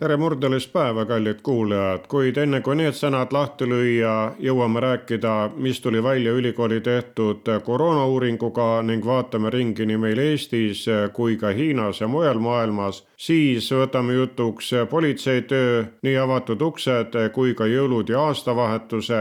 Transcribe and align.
Tere 0.00 0.16
murdelist 0.16 0.70
päeva, 0.72 1.02
kallid 1.04 1.42
kuulajad, 1.44 2.06
kuid 2.08 2.38
enne 2.40 2.62
kui 2.64 2.76
need 2.78 2.96
sõnad 2.96 3.34
lahti 3.36 3.66
lüüa, 3.68 4.12
jõuame 4.40 4.80
rääkida, 4.80 5.32
mis 5.60 5.80
tuli 5.84 6.00
välja 6.02 6.32
ülikooli 6.32 6.78
tehtud 6.80 7.50
koroonauuringuga 7.66 8.68
ning 8.88 9.04
vaatame 9.04 9.52
ringi 9.52 9.84
nii 9.86 10.00
meil 10.00 10.22
Eestis 10.24 10.86
kui 11.12 11.36
ka 11.36 11.52
Hiinas 11.52 12.00
ja 12.00 12.08
mujal 12.08 12.40
maailmas, 12.40 13.02
siis 13.16 13.68
võtame 13.76 14.16
jutuks 14.16 14.72
politsei 14.90 15.42
töö, 15.42 15.84
nii 16.02 16.16
avatud 16.16 16.64
uksed 16.70 17.20
kui 17.36 17.52
ka 17.54 17.68
jõulud 17.68 18.08
ja 18.08 18.24
aastavahetuse 18.30 19.20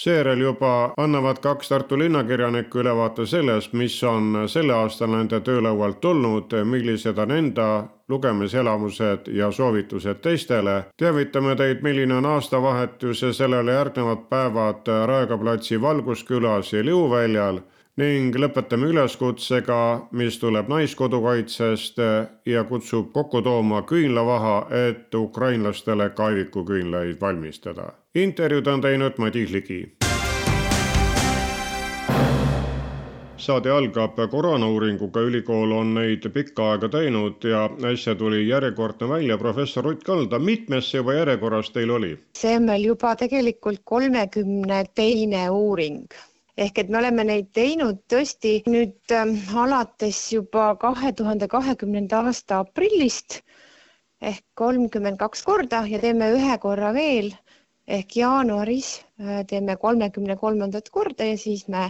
seejärel 0.00 0.40
juba 0.40 0.94
annavad 0.96 1.36
kaks 1.44 1.68
Tartu 1.68 1.98
linnakirjanikku 1.98 2.78
ülevaate 2.80 3.26
sellest, 3.26 3.72
mis 3.72 3.98
on 4.04 4.44
selle 4.48 4.72
aasta 4.72 5.06
nende 5.06 5.40
töölaualt 5.44 6.00
tulnud, 6.00 6.54
millised 6.64 7.18
on 7.18 7.30
enda 7.30 7.66
lugemiselamused 8.08 9.28
ja 9.28 9.50
soovitused 9.50 10.22
teistele. 10.24 10.84
teavitame 10.96 11.56
teid, 11.56 11.82
milline 11.82 12.14
on 12.14 12.26
aastavahetus 12.26 13.22
ja 13.22 13.32
sellele 13.32 13.72
järgnevad 13.72 14.24
päevad 14.28 14.88
Raekoja 15.06 15.38
platsi 15.38 15.80
Valguskülas 15.80 16.72
ja 16.72 16.84
Liuväljal 16.84 17.60
ning 17.96 18.36
lõpetame 18.36 18.92
üleskutsega, 18.92 20.08
mis 20.12 20.38
tuleb 20.38 20.68
Naiskodukaitsest 20.68 21.98
ja 22.46 22.64
kutsub 22.64 23.12
kokku 23.12 23.42
tooma 23.42 23.82
küünlavaha, 23.82 24.66
et 24.88 25.14
ukrainlastele 25.14 26.10
kaevikuküünlaid 26.10 27.20
valmistada 27.20 27.90
intervjuud 28.14 28.66
on 28.66 28.80
teinud 28.80 29.18
Madis 29.18 29.50
Ligi. 29.50 29.96
saade 33.40 33.70
algab 33.70 34.18
koroonauuringuga, 34.30 35.20
ülikool 35.24 35.70
on 35.72 35.94
neid 35.94 36.26
pikka 36.34 36.66
aega 36.72 36.90
teinud 36.92 37.44
ja 37.48 37.62
äsja 37.88 38.14
tuli 38.14 38.42
järjekordne 38.48 39.08
välja, 39.08 39.38
professor 39.38 39.84
Rutt 39.84 40.02
Kalda, 40.04 40.38
mitmes 40.38 40.90
see 40.90 41.00
juba 41.00 41.14
järjekorras 41.14 41.70
teil 41.70 41.90
oli? 41.90 42.18
see 42.36 42.56
on 42.56 42.66
meil 42.68 42.84
juba 42.84 43.14
tegelikult 43.16 43.80
kolmekümne 43.84 44.84
teine 44.94 45.46
uuring 45.50 46.04
ehk 46.60 46.78
et 46.82 46.90
me 46.92 46.98
oleme 47.00 47.24
neid 47.24 47.46
teinud 47.56 48.00
tõesti 48.12 48.54
nüüd 48.68 49.14
äh, 49.16 49.30
alates 49.64 50.18
juba 50.34 50.70
kahe 50.82 51.12
tuhande 51.20 51.48
kahekümnenda 51.54 52.20
aasta 52.28 52.58
aprillist 52.64 53.40
ehk 54.30 54.44
kolmkümmend 54.62 55.18
kaks 55.22 55.44
korda 55.48 55.84
ja 55.88 56.00
teeme 56.02 56.28
ühe 56.36 56.58
korra 56.64 56.92
veel 56.96 57.30
ehk 57.98 58.16
jaanuaris 58.22 58.90
äh, 59.00 59.40
teeme 59.52 59.76
kolmekümne 59.86 60.36
kolmandat 60.42 60.90
korda 60.98 61.30
ja 61.32 61.38
siis 61.46 61.66
me 61.68 61.88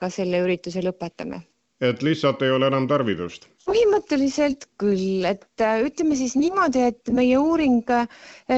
ka 0.00 0.10
selle 0.10 0.42
ürituse 0.46 0.82
lõpetame. 0.86 1.42
Et 1.82 2.02
lihtsalt 2.06 2.42
ei 2.46 2.52
ole 2.54 2.68
enam 2.70 2.86
tarvidust? 2.90 3.48
põhimõtteliselt 3.66 4.64
küll, 4.82 5.22
et 5.28 5.62
äh, 5.62 5.84
ütleme 5.86 6.16
siis 6.18 6.32
niimoodi, 6.34 6.80
et 6.90 7.10
meie 7.14 7.38
uuring 7.38 7.90
äh, 7.94 8.08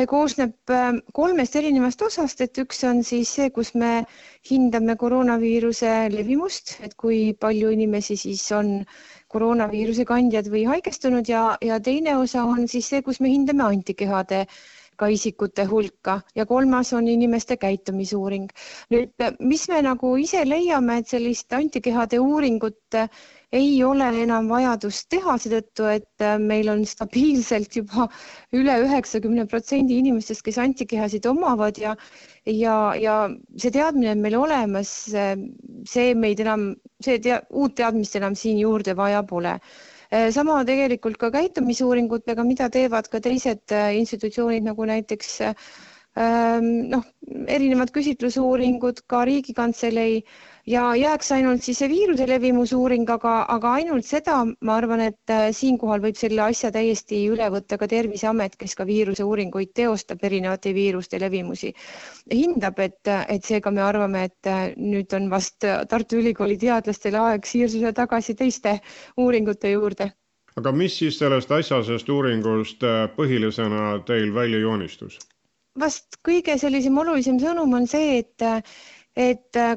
koosneb 0.09 0.73
kolmest 1.17 1.59
erinevast 1.61 2.05
osast, 2.07 2.41
et 2.41 2.57
üks 2.63 2.81
on 2.89 3.03
siis 3.05 3.35
see, 3.37 3.51
kus 3.53 3.75
me 3.77 4.07
hindame 4.49 4.97
koroonaviiruse 5.01 5.93
levimust, 6.15 6.79
et 6.87 6.97
kui 7.01 7.35
palju 7.41 7.75
inimesi 7.77 8.17
siis 8.17 8.47
on 8.57 8.79
koroonaviiruse 9.35 10.07
kandjad 10.09 10.49
või 10.53 10.65
haigestunud 10.71 11.29
ja, 11.29 11.45
ja 11.65 11.81
teine 11.85 12.17
osa 12.21 12.47
on 12.49 12.69
siis 12.71 12.89
see, 12.93 13.03
kus 13.05 13.21
me 13.21 13.33
hindame 13.33 13.67
antikehade 13.67 14.45
ka 14.97 15.09
isikute 15.13 15.65
hulka 15.71 16.21
ja 16.39 16.47
kolmas 16.47 16.93
on 16.93 17.09
inimeste 17.09 17.57
käitumisuuring. 17.57 18.49
nüüd, 18.95 19.25
mis 19.41 19.69
me 19.69 19.81
nagu 19.83 20.17
ise 20.21 20.45
leiame, 20.49 20.99
et 21.03 21.09
sellist 21.13 21.53
antikehade 21.53 22.21
uuringut 22.21 22.99
ei 23.55 23.83
ole 23.87 24.07
enam 24.23 24.49
vajadust 24.51 25.09
teha, 25.15 25.37
seetõttu 25.39 25.87
et 25.93 26.25
meil 26.43 26.71
on 26.73 26.85
stabiilselt 26.89 27.77
juba 27.79 28.09
üle 28.53 28.77
üheksakümne 28.87 29.47
protsendi 29.47 30.01
inimestest, 30.03 30.43
kes 30.43 30.59
antikehasid 30.59 31.27
omavad 31.31 31.79
ja 31.79 31.95
ja, 32.47 32.77
ja 32.99 33.17
see 33.57 33.73
teadmine 33.73 34.13
on 34.17 34.23
meil 34.25 34.37
olemas, 34.37 34.93
see 35.95 36.15
meid 36.15 36.43
enam, 36.45 36.73
see 37.05 37.19
tea, 37.23 37.41
uut 37.51 37.77
teadmist 37.79 38.17
enam 38.21 38.37
siin 38.39 38.59
juurde 38.61 38.97
vaja 38.99 39.23
pole 39.27 39.59
sama 40.35 40.61
tegelikult 40.69 41.17
ka 41.19 41.31
käitumisuuringutega, 41.35 42.45
mida 42.47 42.69
teevad 42.71 43.09
ka 43.13 43.21
teised 43.25 43.73
äh, 43.75 43.93
institutsioonid 43.99 44.67
nagu 44.67 44.87
näiteks 44.91 45.31
ähm, 45.49 46.69
noh, 46.93 47.05
erinevad 47.51 47.91
küsitlusuuringud, 47.95 49.03
ka 49.11 49.25
Riigikantselei 49.29 50.21
ja 50.67 50.85
jääks 50.97 51.33
ainult 51.37 51.63
siis 51.63 51.79
see 51.83 51.89
viiruse 51.93 52.27
levimusuuring, 52.29 53.09
aga, 53.11 53.35
aga 53.53 53.73
ainult 53.81 54.07
seda, 54.09 54.39
ma 54.61 54.79
arvan, 54.81 55.03
et 55.11 55.33
äh, 55.33 55.47
siinkohal 55.53 56.03
võib 56.05 56.19
selle 56.19 56.43
asja 56.47 56.73
täiesti 56.75 57.21
üle 57.33 57.51
võtta 57.53 57.79
ka 57.81 57.89
Terviseamet, 57.91 58.57
kes 58.61 58.75
ka 58.79 58.87
viiruseuuringuid 58.89 59.75
teostab, 59.77 60.25
erinevate 60.25 60.75
viiruste 60.77 61.21
levimusi 61.21 61.75
hindab, 62.33 62.81
et, 62.81 63.13
et 63.29 63.45
seega 63.45 63.71
me 63.71 63.85
arvame, 63.85 64.27
et 64.31 64.53
nüüd 64.81 65.13
on 65.17 65.31
vast 65.33 65.65
Tartu 65.65 66.21
Ülikooli 66.23 66.59
teadlastel 66.61 67.17
aeg 67.21 67.47
siirduda 67.49 67.93
tagasi 68.05 68.37
teiste 68.39 68.79
uuringute 69.21 69.77
juurde 69.77 70.13
aga 70.61 70.73
mis 70.75 70.97
siis 70.99 71.19
sellest 71.19 71.53
asjasest 71.55 72.11
uuringust 72.15 72.85
äh, 72.87 73.05
põhilisena 73.17 73.99
teil 74.09 74.35
välja 74.35 74.61
joonistus? 74.63 75.19
vast 75.81 76.21
kõige 76.27 76.55
sellisem 76.59 76.99
olulisem 77.03 77.41
sõnum 77.43 77.73
on 77.75 77.89
see, 77.91 78.21
et, 78.23 78.45
et 79.19 79.59
äh, 79.59 79.75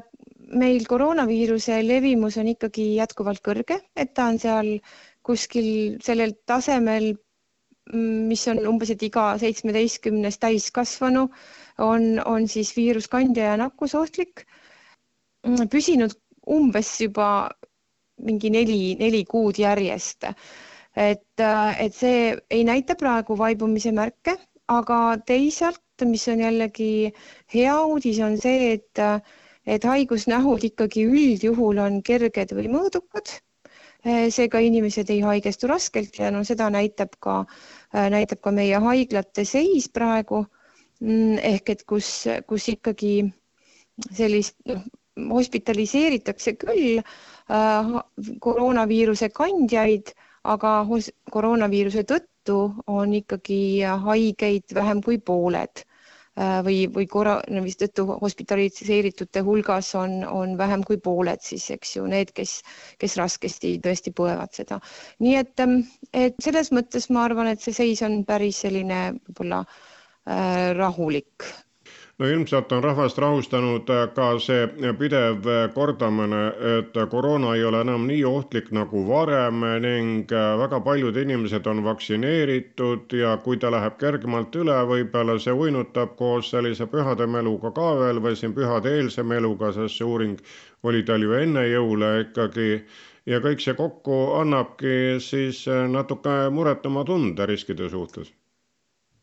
meil 0.56 0.84
koroonaviiruse 0.88 1.80
levimus 1.86 2.36
on 2.40 2.48
ikkagi 2.54 2.94
jätkuvalt 2.96 3.42
kõrge, 3.44 3.80
et 3.96 4.14
ta 4.16 4.28
on 4.32 4.38
seal 4.40 4.70
kuskil 5.26 5.98
sellel 6.04 6.32
tasemel, 6.48 7.10
mis 7.92 8.44
on 8.52 8.60
umbes, 8.68 8.90
et 8.92 9.02
iga 9.04 9.30
seitsmeteistkümnes 9.40 10.38
täiskasvanu 10.40 11.26
on, 11.84 12.08
on 12.24 12.48
siis 12.48 12.72
viiruskandja 12.76 13.50
ja 13.52 13.56
nakkusohtlik, 13.60 14.44
püsinud 15.72 16.16
umbes 16.48 16.90
juba 17.00 17.28
mingi 18.24 18.50
neli, 18.50 18.94
neli 19.00 19.22
kuud 19.28 19.60
järjest. 19.62 20.26
Et, 20.98 21.22
et 21.40 21.94
see 21.94 22.32
ei 22.50 22.64
näita 22.66 22.96
praegu 22.98 23.36
vaibumise 23.38 23.92
märke, 23.94 24.34
aga 24.68 24.98
teisalt, 25.26 25.80
mis 26.08 26.24
on 26.28 26.40
jällegi 26.42 27.12
hea 27.54 27.76
uudis, 27.86 28.18
on 28.24 28.36
see, 28.40 28.72
et, 28.78 29.02
et 29.68 29.84
haigusnähud 29.84 30.64
ikkagi 30.70 31.04
üldjuhul 31.08 31.80
on 31.84 32.00
kerged 32.02 32.54
või 32.56 32.70
mõõdukad. 32.72 33.34
Äh, 34.06 34.28
seega 34.34 34.62
inimesed 34.64 35.10
ei 35.10 35.20
haigestu 35.24 35.68
raskelt 35.70 36.16
ja 36.20 36.30
no 36.34 36.44
seda 36.46 36.70
näitab 36.72 37.18
ka, 37.20 37.40
äh, 37.92 38.08
näitab 38.14 38.40
ka 38.44 38.54
meie 38.54 38.78
haiglate 38.84 39.44
seis 39.44 39.90
praegu. 39.92 40.46
Mm, 41.00 41.36
ehk 41.52 41.74
et 41.74 41.84
kus, 41.86 42.08
kus 42.50 42.68
ikkagi 42.72 43.12
sellist 44.14 44.56
noh, 44.66 44.86
hospitaliseeritakse 45.34 46.54
küll 46.58 47.02
äh, 47.02 47.92
koroonaviiruse 48.42 49.28
kandjaid 49.34 50.14
aga 50.46 50.72
koroonaviiruse 51.32 52.04
tõttu 52.08 52.58
on 52.86 53.12
ikkagi 53.18 53.60
haigeid 54.06 54.74
vähem 54.74 55.02
kui 55.04 55.18
pooled 55.18 55.84
või, 56.64 56.86
või 56.94 57.06
koroonaviiruse 57.10 57.80
tõttu 57.86 58.04
hospitaliseeritute 58.22 59.42
hulgas 59.46 59.90
on, 59.98 60.20
on 60.24 60.56
vähem 60.58 60.84
kui 60.86 61.00
pooled 61.02 61.42
siis, 61.44 61.68
eks 61.74 61.96
ju, 61.96 62.06
need, 62.10 62.32
kes, 62.36 62.58
kes 63.00 63.16
raskesti 63.20 63.76
tõesti 63.84 64.14
põevad 64.16 64.54
seda. 64.54 64.80
nii 65.24 65.36
et, 65.40 65.54
ähm, 65.64 65.80
et 66.12 66.38
selles 66.42 66.72
mõttes 66.74 67.08
ma 67.14 67.24
arvan, 67.28 67.50
et 67.52 67.64
see 67.64 67.76
seis 67.76 68.04
on 68.06 68.20
päris 68.28 68.62
selline 68.66 69.00
võib-olla 69.16 69.64
äh, 69.64 70.74
rahulik 70.78 71.48
no 72.18 72.26
ilmselt 72.26 72.72
on 72.72 72.82
rahvast 72.82 73.18
rahustanud 73.22 73.90
äh, 73.94 74.08
ka 74.14 74.28
see 74.42 74.92
pidev 74.98 75.44
äh, 75.46 75.58
kordamine, 75.74 76.40
et 76.78 76.96
koroona 77.10 77.52
ei 77.54 77.62
ole 77.64 77.82
enam 77.84 78.06
nii 78.10 78.24
ohtlik 78.26 78.72
nagu 78.74 79.04
varem 79.08 79.62
ning 79.84 80.32
äh, 80.34 80.46
väga 80.58 80.80
paljud 80.88 81.16
inimesed 81.22 81.66
on 81.70 81.84
vaktsineeritud 81.84 83.14
ja 83.20 83.36
kui 83.44 83.60
ta 83.62 83.70
läheb 83.70 83.98
kergemalt 84.00 84.58
üle, 84.62 84.78
võib-olla 84.92 85.38
see 85.44 85.54
uinutab 85.54 86.16
koos 86.18 86.50
sellise 86.54 86.88
pühade 86.90 87.28
meluga 87.36 87.70
ka 87.76 87.92
veel 88.00 88.18
või 88.24 88.34
siin 88.40 88.56
pühade-eelse 88.56 89.22
meluga, 89.22 89.70
sest 89.78 90.00
see 90.00 90.10
uuring 90.10 90.42
oli 90.82 91.04
tal 91.06 91.22
ju 91.22 91.38
enne 91.38 91.68
jõule 91.68 92.10
ikkagi. 92.24 92.82
Ja 93.28 93.38
kõik 93.44 93.60
see 93.60 93.76
kokku 93.76 94.18
annabki 94.40 95.20
siis 95.20 95.66
natuke 95.94 96.36
muretama 96.50 97.04
tunde 97.04 97.46
riskide 97.46 97.90
suhtes 97.92 98.32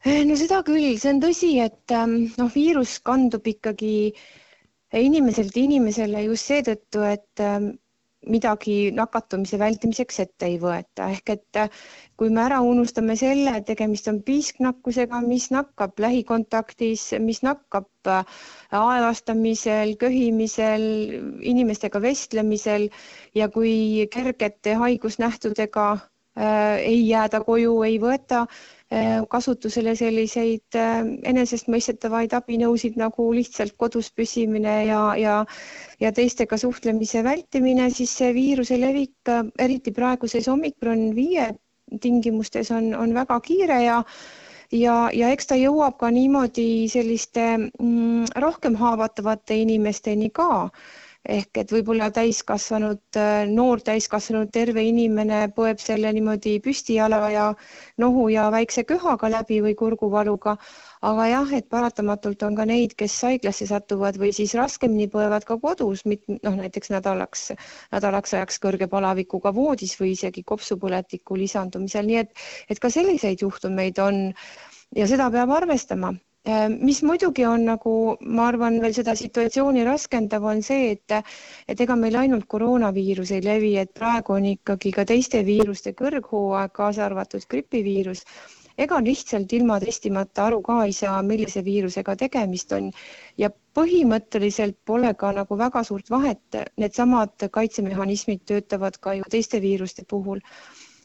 no 0.06 0.36
seda 0.38 0.60
küll, 0.68 0.92
see 1.02 1.12
on 1.16 1.20
tõsi, 1.24 1.48
et 1.64 1.94
ähm, 1.96 2.12
noh, 2.38 2.50
viirus 2.54 3.00
kandub 3.06 3.48
ikkagi 3.50 3.96
inimeselt 4.96 5.56
inimesele 5.58 6.22
just 6.28 6.52
seetõttu, 6.52 7.02
et 7.10 7.42
ähm, 7.44 7.72
midagi 8.30 8.92
nakatumise 8.98 9.58
vältimiseks 9.62 10.20
ette 10.24 10.48
ei 10.50 10.56
võeta, 10.62 11.08
ehk 11.14 11.32
et 11.36 11.60
kui 12.18 12.30
me 12.34 12.42
ära 12.46 12.60
unustame 12.66 13.16
selle, 13.20 13.54
et 13.60 13.66
tegemist 13.70 14.08
on 14.12 14.22
piisknakkusega, 14.26 15.20
mis 15.26 15.50
nakkab 15.54 15.98
lähikontaktis, 16.02 17.08
mis 17.26 17.42
nakkab 17.46 18.10
aevastamisel, 18.72 19.94
köhimisel, 20.02 20.88
inimestega 21.54 22.02
vestlemisel 22.06 22.90
ja 23.38 23.50
kui 23.54 24.06
kergete 24.14 24.78
haigusnähtudega 24.82 25.90
äh, 25.98 26.82
ei 26.82 27.02
jääda 27.10 27.42
koju, 27.46 27.78
ei 27.90 28.02
võeta 28.02 28.46
Äh, 28.46 28.75
kasutusele 29.30 29.96
selliseid 29.98 30.78
äh, 30.78 31.00
enesestmõistetavaid 31.26 32.36
abinõusid 32.38 33.00
nagu 33.02 33.32
lihtsalt 33.34 33.74
kodus 33.78 34.12
püsimine 34.14 34.76
ja, 34.86 35.02
ja 35.18 35.46
ja 36.00 36.12
teistega 36.12 36.58
suhtlemise 36.58 37.24
vältimine, 37.24 37.90
siis 37.90 38.14
see 38.18 38.34
viiruse 38.36 38.78
levik, 38.78 39.18
äh, 39.30 39.42
eriti 39.60 39.92
praeguses 39.92 40.48
omikron 40.48 41.16
viie 41.16 41.50
tingimustes 42.02 42.72
on, 42.72 42.94
on 42.96 43.14
väga 43.14 43.40
kiire 43.42 43.82
ja 43.84 44.04
ja, 44.72 45.10
ja 45.14 45.32
eks 45.34 45.50
ta 45.50 45.58
jõuab 45.58 45.98
ka 45.98 46.12
niimoodi 46.14 46.86
selliste 46.92 47.46
mm, 47.58 48.38
rohkem 48.42 48.78
haavatavate 48.78 49.58
inimesteni 49.66 50.30
ka 50.30 50.70
ehk 51.30 51.58
et 51.58 51.72
võib-olla 51.74 52.12
täiskasvanud, 52.14 53.02
äh, 53.18 53.46
noor 53.50 53.82
täiskasvanud 53.86 54.52
terve 54.54 54.84
inimene 54.86 55.46
põeb 55.56 55.80
selle 55.82 56.12
niimoodi 56.14 56.60
püstijala 56.62 57.20
ja 57.34 57.46
nohu 58.02 58.28
ja 58.30 58.48
väikse 58.54 58.84
köhaga 58.86 59.30
läbi 59.34 59.60
või 59.66 59.74
kurguvaluga, 59.80 60.56
aga 61.02 61.28
jah, 61.32 61.54
et 61.58 61.70
paratamatult 61.70 62.46
on 62.48 62.58
ka 62.60 62.68
neid, 62.70 62.94
kes 63.00 63.18
haiglasse 63.28 63.68
satuvad 63.72 64.20
või 64.22 64.32
siis 64.38 64.54
raskemini 64.60 65.10
põevad 65.16 65.48
ka 65.50 65.58
kodus, 65.62 66.06
noh 66.06 66.60
näiteks 66.62 66.94
nädalaks, 66.94 67.50
nädalaks 67.96 68.38
ajaks 68.38 68.62
kõrge 68.62 68.90
palavikuga 68.92 69.54
voodis 69.56 69.98
või 70.00 70.14
isegi 70.14 70.46
kopsupõletiku 70.46 71.40
lisandumisel, 71.42 72.06
nii 72.06 72.22
et, 72.22 72.46
et 72.70 72.80
ka 72.80 72.94
selliseid 72.94 73.42
juhtumeid 73.42 74.00
on 74.00 74.30
ja 74.96 75.10
seda 75.10 75.32
peab 75.34 75.52
arvestama 75.58 76.14
mis 76.80 77.00
muidugi 77.04 77.46
on 77.50 77.64
nagu, 77.66 77.92
ma 78.22 78.48
arvan, 78.52 78.76
veel 78.82 78.94
seda 78.94 79.16
situatsiooni 79.18 79.86
raskendav, 79.88 80.44
on 80.46 80.62
see, 80.68 80.92
et 80.94 81.16
et 81.68 81.82
ega 81.86 81.96
meil 81.98 82.18
ainult 82.22 82.46
koroonaviirus 82.54 83.32
ei 83.38 83.42
levi, 83.46 83.72
et 83.82 83.94
praegu 83.94 84.36
on 84.36 84.46
ikkagi 84.52 84.92
ka 84.98 85.06
teiste 85.06 85.42
viiruste 85.48 85.96
kõrghooaeg, 86.02 86.72
kaasa 86.82 87.06
arvatud 87.08 87.48
gripiviirus. 87.50 88.24
ega 88.78 88.98
lihtsalt 89.02 89.54
ilma 89.54 89.80
testimata 89.80 90.46
aru 90.46 90.62
ka 90.62 90.84
ei 90.86 90.94
saa, 90.94 91.22
millise 91.24 91.64
viirusega 91.64 92.16
tegemist 92.16 92.72
on. 92.78 92.92
Ja 93.38 93.50
põhimõtteliselt 93.50 94.78
pole 94.86 95.14
ka 95.14 95.32
nagu 95.32 95.58
väga 95.58 95.84
suurt 95.84 96.10
vahet, 96.12 96.58
needsamad 96.78 97.48
kaitsemehhanismid 97.52 98.44
töötavad 98.46 98.98
ka 99.00 99.14
ju 99.14 99.24
teiste 99.32 99.62
viiruste 99.62 100.04
puhul 100.10 100.44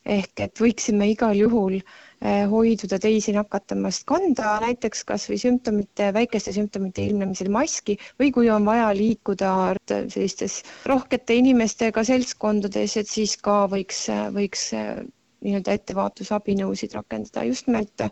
ehk 0.09 0.41
et 0.41 0.61
võiksime 0.63 1.07
igal 1.13 1.37
juhul 1.37 1.75
eh, 1.77 2.45
hoiduda 2.51 2.99
teisi 3.03 3.35
nakatamast, 3.37 4.05
kanda 4.09 4.57
näiteks 4.65 5.05
kas 5.09 5.27
või 5.31 5.39
sümptomite, 5.43 6.11
väikeste 6.17 6.55
sümptomite 6.57 7.05
ilmnemisel 7.05 7.51
maski 7.53 7.99
või 8.23 8.31
kui 8.33 8.51
on 8.51 8.65
vaja 8.65 8.89
liikuda 8.97 9.53
sellistes 9.91 10.63
rohkete 10.89 11.37
inimestega 11.43 12.05
seltskondades, 12.05 12.97
et 12.97 13.09
siis 13.09 13.37
ka 13.37 13.67
võiks, 13.73 14.07
võiks 14.37 14.71
eh, 14.79 15.03
nii-öelda 15.45 15.77
ettevaatusabinõusid 15.81 16.97
rakendada, 16.97 17.45
just 17.49 17.69
nimelt 17.69 18.09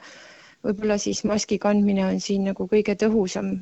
võib-olla 0.64 0.96
siis 1.00 1.24
maski 1.28 1.58
kandmine 1.62 2.06
on 2.06 2.20
siin 2.20 2.48
nagu 2.50 2.68
kõige 2.68 2.96
tõhusam 3.00 3.52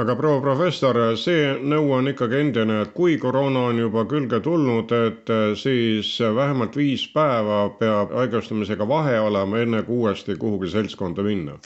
aga 0.00 0.14
proua 0.16 0.40
professor, 0.40 0.98
see 1.20 1.52
nõu 1.60 1.92
on 1.98 2.08
ikkagi 2.12 2.38
endine, 2.40 2.80
et 2.86 2.92
kui 2.96 3.18
koroona 3.20 3.66
on 3.70 3.80
juba 3.82 4.06
külge 4.08 4.40
tulnud, 4.44 4.92
et 4.96 5.32
siis 5.60 6.14
vähemalt 6.20 6.76
viis 6.76 7.04
päeva 7.12 7.66
peab 7.78 8.14
haigestumisega 8.16 8.88
vahe 8.88 9.18
olema, 9.20 9.60
enne 9.60 9.82
kui 9.88 10.00
uuesti 10.02 10.36
kuhugi 10.40 10.72
seltskonda 10.72 11.24
minna? 11.26 11.58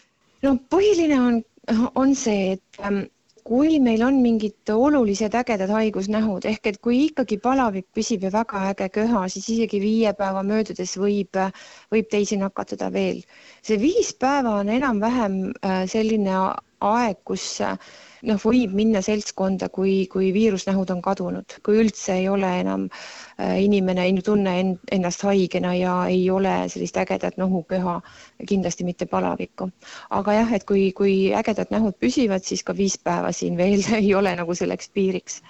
no 0.43 0.57
põhiline 0.71 1.21
on, 1.21 1.39
on 1.95 2.15
see, 2.19 2.57
et 2.57 2.83
ähm, 2.83 3.05
kui 3.47 3.79
meil 3.83 4.03
on 4.03 4.19
mingid 4.23 4.71
olulised 4.75 5.35
ägedad 5.39 5.71
haigusnähud 5.71 6.47
ehk 6.51 6.67
et 6.71 6.79
kui 6.83 7.05
ikkagi 7.07 7.39
palavik 7.43 7.87
püsib 7.95 8.27
ja 8.27 8.33
väga 8.35 8.65
äge 8.73 8.89
köha, 8.99 9.23
siis 9.31 9.47
isegi 9.55 9.81
viie 9.83 10.13
päeva 10.19 10.43
möödudes 10.47 10.97
võib, 10.99 11.39
võib 11.95 12.11
teisi 12.11 12.39
nakatada 12.43 12.91
veel. 12.93 13.23
see 13.63 13.79
viis 13.79 14.13
päeva 14.19 14.59
on 14.65 14.73
enam-vähem 14.81 15.39
äh, 15.63 15.85
selline 15.87 16.35
aeg, 16.81 17.23
kus 17.25 17.47
noh, 18.23 18.41
võib 18.41 18.73
minna 18.77 19.03
seltskonda, 19.05 19.69
kui, 19.73 20.07
kui 20.13 20.33
viirusnähud 20.35 20.91
on 20.95 21.03
kadunud, 21.05 21.59
kui 21.67 21.81
üldse 21.83 22.17
ei 22.21 22.29
ole 22.33 22.51
enam 22.61 22.87
äh, 22.89 23.59
inimene 23.65 24.07
ei 24.07 24.23
tunne 24.25 24.55
ennast 24.93 25.27
haigena 25.27 25.75
ja 25.77 25.97
ei 26.09 26.25
ole 26.31 26.55
sellist 26.73 26.97
ägedat 27.03 27.37
nohuköha, 27.37 28.01
kindlasti 28.49 28.85
mitte 28.85 29.07
palavikku. 29.07 29.71
aga 30.11 30.39
jah, 30.41 30.53
et 30.53 30.65
kui, 30.65 30.91
kui 30.93 31.17
ägedad 31.35 31.73
nähud 31.75 31.99
püsivad, 32.01 32.45
siis 32.45 32.65
ka 32.65 32.77
viis 32.77 32.99
päeva 32.99 33.33
siin 33.33 33.57
veel 33.57 33.83
ei 34.01 34.15
ole 34.15 34.37
nagu 34.37 34.55
selleks 34.55 34.91
piiriks 34.95 35.43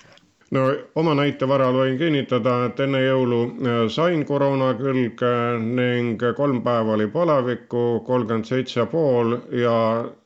no 0.55 0.63
oma 0.95 1.15
näite 1.19 1.47
varal 1.49 1.75
võin 1.75 1.97
kinnitada, 1.99 2.55
et 2.69 2.81
enne 2.85 3.01
jõulu 3.03 3.41
äh, 3.47 3.79
sain 3.93 4.23
koroona 4.29 4.73
külge 4.79 5.33
ning 5.63 6.23
kolm 6.39 6.61
päeva 6.67 6.95
oli 6.95 7.09
palavikku, 7.11 7.83
kolmkümmend 8.07 8.47
seitse 8.47 8.87
pool 8.93 9.37
ja 9.63 9.77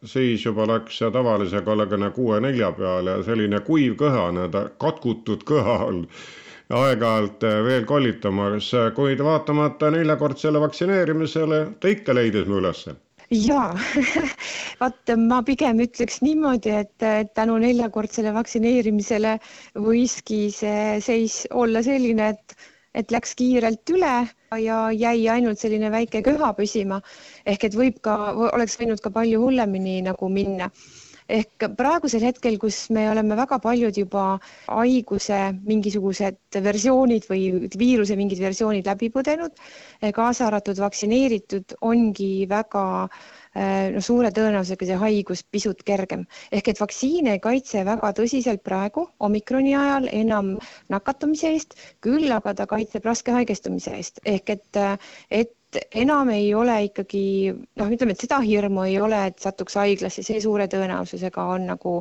siis 0.04 0.44
juba 0.44 0.68
läks 0.68 1.00
tavalise 1.12 1.64
kolmekümne 1.64 2.10
kuue 2.16 2.40
nelja 2.40 2.72
peale. 2.76 3.18
Ja 3.18 3.26
selline 3.30 3.62
kuiv 3.64 3.96
kõha, 4.00 4.28
nii-öelda 4.36 4.66
katkutud 4.82 5.44
kõha 5.48 5.78
on 5.88 6.04
aeg-ajalt 6.70 7.46
äh, 7.48 7.60
veel 7.66 7.86
kollitamas, 7.88 8.72
kuid 8.94 9.24
vaatamata 9.24 9.90
neljakordsele 9.94 10.60
vaktsineerimisele 10.60 11.64
ta 11.80 11.96
ikka 11.96 12.14
leidis 12.14 12.46
mu 12.50 12.60
ülesse 12.60 12.98
jaa 13.30 13.70
vaat 14.80 15.12
ma 15.22 15.38
pigem 15.46 15.78
ütleks 15.84 16.18
niimoodi, 16.24 16.72
et 16.82 17.34
tänu 17.38 17.58
neljakordsele 17.62 18.32
vaktsineerimisele 18.34 19.36
võiski 19.86 20.40
see 20.54 20.98
seis 21.04 21.44
olla 21.62 21.82
selline, 21.86 22.32
et, 22.34 22.56
et 22.94 23.14
läks 23.14 23.36
kiirelt 23.38 23.94
üle 23.94 24.14
ja 24.64 24.80
jäi 24.90 25.28
ainult 25.36 25.62
selline 25.62 25.92
väike 25.94 26.24
köha 26.26 26.50
püsima. 26.58 26.98
ehk 27.46 27.68
et 27.70 27.78
võib 27.78 28.00
ka, 28.02 28.16
oleks 28.50 28.78
võinud 28.82 29.00
ka 29.04 29.14
palju 29.14 29.44
hullemini 29.44 30.00
nagu 30.10 30.28
minna 30.28 30.70
ehk 31.38 31.66
praegusel 31.78 32.24
hetkel, 32.26 32.56
kus 32.62 32.78
me 32.94 33.06
oleme 33.10 33.36
väga 33.38 33.58
paljud 33.62 33.96
juba 34.02 34.24
haiguse 34.66 35.40
mingisugused 35.66 36.60
versioonid 36.64 37.28
või 37.30 37.68
viiruse 37.78 38.16
mingid 38.18 38.42
versioonid 38.42 38.88
läbi 38.90 39.10
põdenud, 39.14 39.54
kaasa 40.16 40.48
arvatud 40.48 40.80
vaktsineeritud, 40.82 41.76
ongi 41.92 42.32
väga 42.50 42.86
no 43.94 44.00
suure 44.06 44.30
tõenäosusega 44.34 44.86
see 44.86 44.98
haigus 45.02 45.42
pisut 45.42 45.80
kergem. 45.86 46.26
ehk 46.52 46.68
et 46.70 46.80
vaktsiin 46.80 47.26
ei 47.32 47.40
kaitse 47.42 47.84
väga 47.84 48.12
tõsiselt 48.14 48.62
praegu 48.62 49.08
omikroni 49.18 49.74
ajal 49.74 50.06
enam 50.12 50.52
nakatumise 50.88 51.50
eest, 51.54 51.74
küll 52.00 52.30
aga 52.30 52.54
ta 52.54 52.66
kaitseb 52.70 53.04
raske 53.04 53.32
haigestumise 53.34 53.96
eest 53.96 54.20
ehk 54.24 54.50
et, 54.54 54.82
et 55.30 55.54
enam 55.94 56.30
ei 56.34 56.48
ole 56.54 56.76
ikkagi 56.88 57.22
noh, 57.52 57.90
ütleme, 57.92 58.14
et 58.14 58.24
seda 58.24 58.40
hirmu 58.42 58.86
ei 58.88 58.96
ole, 59.02 59.20
et 59.30 59.38
satuks 59.42 59.76
haiglasse, 59.78 60.24
see 60.26 60.40
suure 60.42 60.66
tõenäosusega 60.70 61.44
on 61.54 61.68
nagu, 61.70 61.94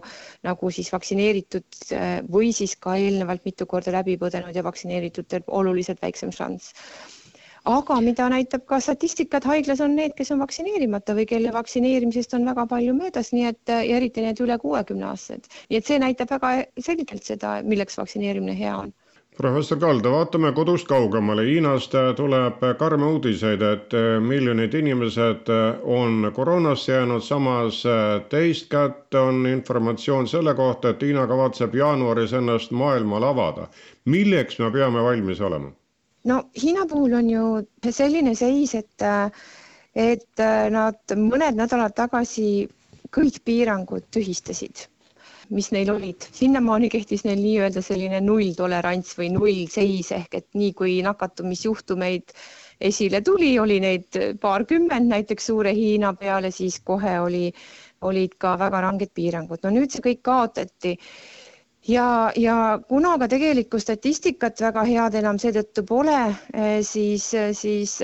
nagu 0.48 0.72
siis 0.74 0.90
vaktsineeritud 0.94 1.94
äh, 1.94 2.10
või 2.32 2.52
siis 2.56 2.76
ka 2.82 2.98
eelnevalt 2.98 3.46
mitu 3.46 3.70
korda 3.70 3.94
läbi 4.00 4.18
põdenud 4.22 4.56
ja 4.56 4.66
vaktsineeritutel 4.66 5.46
oluliselt 5.62 6.02
väiksem 6.02 6.34
šanss. 6.36 6.74
aga 7.70 8.00
mida 8.02 8.30
näitab 8.32 8.64
ka 8.66 8.80
statistika, 8.82 9.38
et 9.38 9.46
haiglas 9.46 9.82
on 9.86 9.94
need, 9.96 10.16
kes 10.18 10.32
on 10.34 10.40
vaktsineerimata 10.42 11.14
või 11.14 11.28
kelle 11.30 11.52
vaktsineerimisest 11.54 12.34
on 12.34 12.48
väga 12.50 12.66
palju 12.72 12.96
möödas, 12.98 13.34
nii 13.36 13.46
et 13.52 13.74
ja 13.76 14.00
eriti 14.00 14.24
need 14.26 14.40
üle 14.42 14.58
kuuekümne 14.58 15.12
aastased, 15.12 15.52
nii 15.70 15.78
et 15.78 15.86
see 15.86 16.00
näitab 16.02 16.32
väga 16.32 16.56
selgelt 16.80 17.28
seda, 17.28 17.60
milleks 17.62 18.00
vaktsineerimine 18.02 18.58
hea 18.58 18.78
on 18.78 18.96
professor 19.40 19.80
Kalda, 19.80 20.12
vaatame 20.12 20.50
kodust 20.56 20.88
kaugemale. 20.90 21.46
Hiinast 21.48 21.94
tuleb 22.18 22.60
karme 22.80 23.08
uudiseid, 23.14 23.62
et 23.64 23.96
miljonid 24.26 24.74
inimesed 24.76 25.52
on 25.98 26.28
koroonasse 26.36 26.92
jäänud, 26.92 27.24
samas 27.24 27.80
teist 28.34 28.68
kätt 28.74 29.16
on 29.16 29.48
informatsioon 29.48 30.28
selle 30.28 30.54
kohta, 30.60 30.92
et 30.92 31.08
Hiina 31.08 31.24
kavatseb 31.28 31.76
jaanuaris 31.80 32.34
ennast 32.42 32.72
maailmale 32.72 33.32
avada. 33.32 33.68
milleks 34.06 34.60
me 34.60 34.72
peame 34.72 35.04
valmis 35.04 35.42
olema? 35.42 35.72
no 36.26 36.44
Hiina 36.64 36.86
puhul 36.86 37.14
on 37.14 37.30
ju 37.30 37.44
selline 37.90 38.36
seis, 38.36 38.76
et, 38.76 39.08
et 39.96 40.46
nad 40.76 41.16
mõned 41.16 41.56
nädalad 41.64 41.96
tagasi 41.96 42.68
kõik 43.16 43.40
piirangud 43.46 44.04
tühistasid 44.12 44.90
mis 45.50 45.72
neil 45.74 45.90
olid. 45.94 46.28
sinnamaani 46.40 46.90
kehtis 46.94 47.24
neil 47.26 47.40
nii-öelda 47.42 47.82
selline 47.86 48.22
nulltolerants 48.22 49.16
või 49.18 49.30
nullseis 49.34 50.12
ehk 50.16 50.40
et 50.42 50.48
nii 50.54 50.74
kui 50.78 51.00
nakatumisjuhtumeid 51.06 52.34
esile 52.90 53.22
tuli, 53.22 53.52
oli 53.60 53.80
neid 53.84 54.20
paarkümmend 54.42 55.10
näiteks 55.12 55.50
suure 55.52 55.74
Hiina 55.76 56.14
peale, 56.14 56.52
siis 56.52 56.80
kohe 56.86 57.18
oli, 57.20 57.50
olid 58.02 58.38
ka 58.38 58.56
väga 58.60 58.82
ranged 58.88 59.12
piirangud. 59.14 59.60
no 59.64 59.74
nüüd 59.76 59.92
see 59.92 60.06
kõik 60.06 60.22
kaotati 60.24 60.96
ja, 61.88 62.32
ja 62.36 62.80
kuna 62.88 63.18
ka 63.20 63.28
tegelikku 63.32 63.80
statistikat 63.80 64.62
väga 64.62 64.86
head 64.88 65.18
enam 65.20 65.40
seetõttu 65.42 65.84
pole, 65.88 66.20
siis, 66.86 67.32
siis 67.54 67.98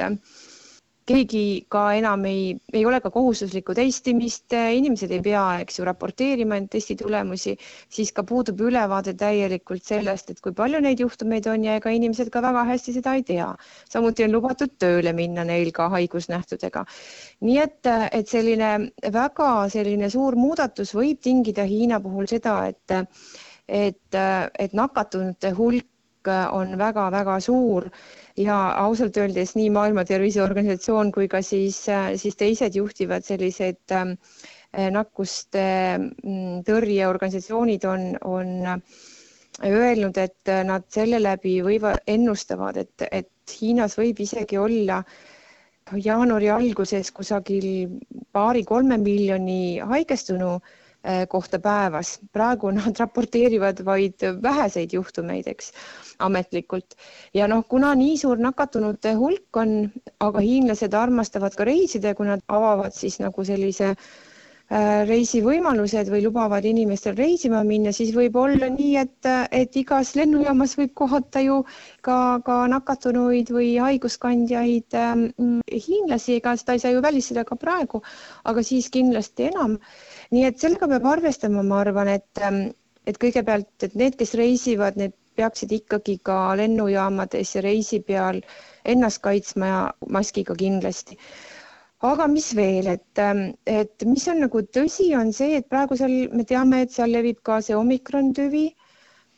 keegi 1.09 1.65
ka 1.69 1.81
enam 1.99 2.23
ei, 2.25 2.55
ei 2.73 2.81
ole 2.89 2.99
ka 3.03 3.11
kohustuslikku 3.13 3.75
testimist, 3.77 4.53
inimesed 4.53 5.11
ei 5.13 5.21
pea, 5.25 5.43
eks 5.61 5.77
ju, 5.79 5.85
raporteerima 5.85 6.57
end 6.57 6.71
testi 6.73 6.97
tulemusi, 6.97 7.53
siis 7.93 8.11
ka 8.15 8.25
puudub 8.25 8.63
ülevaade 8.65 9.13
täielikult 9.19 9.85
sellest, 9.85 10.33
et 10.33 10.41
kui 10.41 10.55
palju 10.57 10.81
neid 10.81 11.03
juhtumeid 11.03 11.49
on 11.51 11.67
ja 11.67 11.77
ega 11.79 11.93
inimesed 11.93 12.31
ka 12.33 12.41
väga 12.45 12.65
hästi 12.71 12.95
seda 12.97 13.15
ei 13.19 13.23
tea. 13.27 13.51
samuti 13.89 14.25
on 14.25 14.33
lubatud 14.33 14.73
tööle 14.81 15.13
minna 15.13 15.45
neil 15.45 15.71
ka 15.71 15.89
haigusnähtudega. 15.93 16.85
nii 17.41 17.57
et, 17.61 17.91
et 18.11 18.27
selline 18.27 18.71
väga 19.13 19.51
selline 19.69 20.09
suur 20.09 20.35
muudatus 20.35 20.95
võib 20.97 21.21
tingida 21.21 21.63
Hiina 21.69 22.01
puhul 22.01 22.27
seda, 22.27 22.65
et 22.67 22.97
et, 23.67 24.15
et 24.59 24.73
nakatunute 24.77 25.49
hulk 25.57 25.87
on 26.51 26.77
väga-väga 26.79 27.39
suur 27.43 27.87
ja 28.37 28.57
ausalt 28.83 29.17
öeldes 29.17 29.55
nii 29.55 29.69
Maailma 29.73 30.05
Terviseorganisatsioon 30.05 31.11
kui 31.15 31.27
ka 31.31 31.41
siis, 31.41 31.79
siis 32.21 32.35
teised 32.39 32.75
juhtivad 32.75 33.23
sellised 33.27 33.95
ähm, 33.95 34.15
nakkuste 34.91 35.65
mm, 35.97 36.63
tõrjeorganisatsioonid 36.67 37.85
on, 37.87 38.07
on 38.27 38.81
öelnud, 39.63 40.17
et 40.19 40.51
nad 40.67 40.83
selle 40.91 41.21
läbi 41.23 41.59
võivad, 41.63 42.01
ennustavad, 42.07 42.77
et, 42.83 43.07
et 43.11 43.31
Hiinas 43.61 43.95
võib 43.99 44.19
isegi 44.19 44.57
olla 44.59 45.03
jaanuari 46.01 46.49
alguses 46.49 47.11
kusagil 47.15 47.67
paari-kolme 48.35 48.97
miljoni 48.99 49.77
haigestunu 49.85 50.55
äh, 50.57 50.73
kohta 51.29 51.59
päevas. 51.59 52.19
praegu 52.33 52.71
nad 52.73 52.97
raporteerivad 53.03 53.83
vaid 53.85 54.25
väheseid 54.41 54.93
juhtumeid, 54.93 55.47
eks 55.47 55.71
ametlikult. 56.19 56.95
ja 57.33 57.47
noh, 57.47 57.65
kuna 57.69 57.93
nii 57.95 58.17
suur 58.17 58.37
nakatunute 58.41 59.13
hulk 59.19 59.57
on, 59.63 59.75
aga 60.19 60.39
hiinlased 60.39 60.93
armastavad 60.93 61.55
ka 61.55 61.67
reisida 61.71 62.15
kui 62.15 62.27
nad 62.27 62.41
avavad 62.47 62.93
siis 62.93 63.19
nagu 63.19 63.43
sellise 63.45 63.91
äh, 63.93 64.05
reisivõimalused 65.07 66.09
või 66.09 66.23
lubavad 66.25 66.65
inimestel 66.65 67.13
reisima 67.15 67.61
minna, 67.63 67.91
siis 67.93 68.13
võib 68.15 68.35
olla 68.41 68.69
nii, 68.73 68.95
et, 68.97 69.27
et 69.53 69.75
igas 69.77 70.15
lennujaamas 70.17 70.73
võib 70.79 70.93
kohata 70.97 71.43
ju 71.45 71.59
ka, 72.01 72.41
ka 72.45 72.55
nakatunuid 72.71 73.51
või 73.53 73.75
haiguskandjaid 73.77 74.97
ähm, 74.97 75.27
hiinlasi, 75.69 76.39
ega 76.39 76.55
seda 76.57 76.73
ei 76.73 76.81
saa 76.81 76.95
ju 76.95 77.03
välistada 77.05 77.45
ka 77.45 77.55
praegu, 77.61 78.01
aga 78.43 78.63
siis 78.65 78.89
kindlasti 78.89 79.51
enam. 79.51 79.77
Nii 80.33 80.45
et 80.49 80.59
sellega 80.61 80.87
peab 80.93 81.05
arvestama, 81.17 81.63
ma 81.63 81.81
arvan, 81.83 82.09
et, 82.17 82.41
ähm, 82.41 82.61
et 83.05 83.17
kõigepealt, 83.21 83.69
et 83.87 83.95
need, 83.99 84.15
kes 84.19 84.33
reisivad, 84.39 84.97
need 85.01 85.13
peaksid 85.39 85.73
ikkagi 85.77 86.15
ka 86.29 86.37
lennujaamades 86.59 87.51
ja 87.57 87.63
reisi 87.65 87.99
peal 88.09 88.39
ennast 88.93 89.21
kaitsma 89.25 89.69
ja 89.71 89.81
maskiga 90.17 90.55
kindlasti. 90.61 91.17
aga 92.05 92.25
mis 92.29 92.47
veel, 92.57 92.87
et, 92.91 93.19
et 93.65 94.03
mis 94.05 94.25
on 94.29 94.41
nagu 94.45 94.59
tõsi, 94.77 95.07
on 95.17 95.31
see, 95.33 95.55
et 95.59 95.69
praegu 95.71 95.97
seal 95.97 96.11
me 96.37 96.43
teame, 96.45 96.81
et 96.85 96.91
seal 96.93 97.09
levib 97.15 97.39
ka 97.49 97.59
see 97.65 97.75
omikron 97.79 98.29
tüvi 98.37 98.65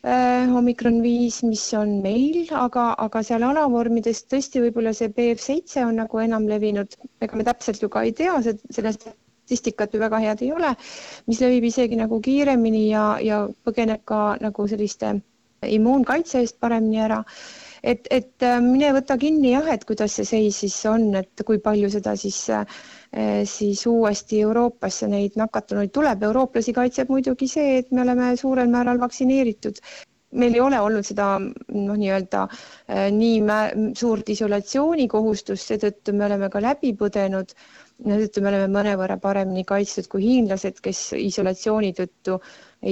äh,, 0.04 0.50
omikron 0.62 0.98
viis, 1.06 1.38
mis 1.48 1.64
on 1.80 1.94
meil, 2.04 2.42
aga, 2.66 2.90
aga 3.06 3.24
seal 3.30 3.46
alavormides 3.52 4.26
tõesti 4.34 4.66
võib-olla 4.66 4.92
see 5.00 5.14
BF7 5.20 5.86
on 5.86 6.02
nagu 6.04 6.20
enam 6.26 6.50
levinud, 6.52 6.98
ega 7.24 7.40
me 7.40 7.48
täpselt 7.48 7.82
ju 7.86 7.90
ka 7.94 8.04
ei 8.10 8.12
tea, 8.20 8.36
sellest 8.80 9.08
statistikat 9.48 9.94
ju 9.96 10.00
väga 10.00 10.20
head 10.20 10.42
ei 10.44 10.52
ole, 10.52 10.74
mis 11.28 11.40
levib 11.42 11.64
isegi 11.70 11.96
nagu 11.96 12.20
kiiremini 12.22 12.90
ja, 12.90 13.06
ja 13.24 13.46
põgeneb 13.64 14.04
ka 14.06 14.36
nagu 14.44 14.68
selliste 14.68 15.14
immuunkaitse 15.66 16.42
eest 16.44 16.60
paremini 16.60 17.00
ära. 17.02 17.24
et, 17.88 18.08
et 18.12 18.44
äh, 18.44 18.58
mine 18.62 18.90
võta 18.96 19.16
kinni 19.22 19.52
jah, 19.54 19.68
et 19.72 19.86
kuidas 19.88 20.16
see 20.18 20.26
seis 20.26 20.58
siis 20.64 20.76
on, 20.90 21.06
et 21.16 21.44
kui 21.46 21.60
palju 21.64 21.90
seda 21.94 22.16
siis, 22.20 22.40
äh, 22.50 22.66
siis 23.48 23.86
uuesti 23.88 24.42
Euroopasse 24.44 25.08
neid 25.08 25.38
nakatunuid 25.40 25.94
tuleb. 25.96 26.24
eurooplasi 26.24 26.74
kaitseb 26.74 27.10
muidugi 27.14 27.48
see, 27.48 27.78
et 27.80 27.92
me 27.92 28.02
oleme 28.04 28.34
suurel 28.38 28.68
määral 28.68 29.00
vaktsineeritud 29.00 29.80
meil 30.36 30.54
ei 30.58 30.60
ole 30.62 30.80
olnud 30.84 31.06
seda 31.08 31.38
noh, 31.40 31.96
nii-öelda 31.96 32.44
äh, 32.52 33.08
nii 33.16 33.94
suurt 33.96 34.30
isolatsioonikohustust, 34.36 35.72
seetõttu 35.72 36.14
me 36.14 36.26
oleme 36.28 36.50
ka 36.52 36.60
läbi 36.62 36.92
põdenud 37.00 37.56
seetõttu 38.06 38.42
me 38.46 38.50
oleme 38.52 38.68
mõnevõrra 38.74 39.16
paremini 39.22 39.64
kaitstud 39.70 40.08
kui 40.12 40.22
hiinlased, 40.24 40.82
kes 40.88 41.00
isolatsiooni 41.18 41.90
tõttu 42.00 42.36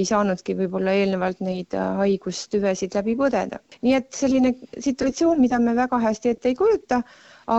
ei 0.00 0.04
saanudki 0.08 0.56
võib-olla 0.58 0.94
eelnevalt 1.00 1.40
neid 1.46 1.76
äh, 1.78 1.92
haigustüvesid 2.02 2.96
läbi 2.98 3.14
põdeda. 3.20 3.60
nii 3.86 3.94
et 4.00 4.10
selline 4.22 4.54
situatsioon, 4.88 5.40
mida 5.40 5.60
me 5.68 5.76
väga 5.78 6.00
hästi 6.08 6.34
ette 6.34 6.50
ei 6.52 6.58
kujuta, 6.62 7.02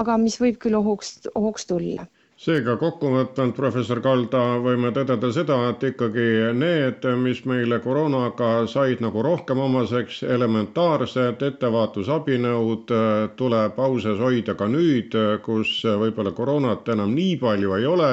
aga 0.01 0.17
mis 0.25 0.39
võib 0.43 0.59
küll 0.65 0.75
ohuks, 0.81 1.15
ohuks 1.35 1.69
tulla 1.71 2.07
seega 2.37 2.75
kokkuvõtvalt, 2.77 3.55
professor 3.57 3.99
Kalda, 4.05 4.41
võime 4.61 4.91
tõdeda 4.93 5.29
seda, 5.33 5.55
et 5.71 5.83
ikkagi 5.89 6.25
need, 6.53 7.05
mis 7.23 7.39
meile 7.49 7.79
koroonaga 7.81 8.49
said 8.69 9.01
nagu 9.01 9.23
rohkem 9.25 9.57
omaseks, 9.65 10.19
elementaarsed 10.35 11.41
ettevaatusabinõud 11.47 12.93
tuleb 13.41 13.79
au 13.87 13.97
sees 14.03 14.21
hoida 14.21 14.53
ka 14.59 14.67
nüüd, 14.69 15.17
kus 15.47 15.79
võib-olla 16.03 16.35
koroonat 16.37 16.93
enam 16.93 17.15
nii 17.17 17.39
palju 17.41 17.73
ei 17.79 17.89
ole, 17.89 18.11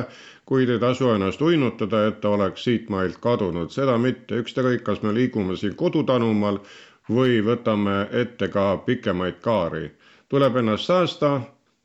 kuid 0.49 0.73
ei 0.73 0.81
tasu 0.81 1.13
ennast 1.13 1.45
uinutada, 1.45 2.07
et 2.09 2.21
ta 2.25 2.33
oleks 2.39 2.65
siitmailt 2.65 3.21
kadunud, 3.21 3.73
seda 3.77 3.99
mitte, 4.01 4.41
ükskõik, 4.41 4.87
kas 4.89 5.05
me 5.05 5.13
liigume 5.17 5.57
siin 5.61 5.77
kodutanumal 5.77 6.63
või 7.13 7.43
võtame 7.45 8.07
ette 8.25 8.49
ka 8.49 8.71
pikemaid 8.89 9.43
kaari. 9.45 9.91
tuleb 10.33 10.57
ennast 10.57 10.89
säästa, 10.89 11.41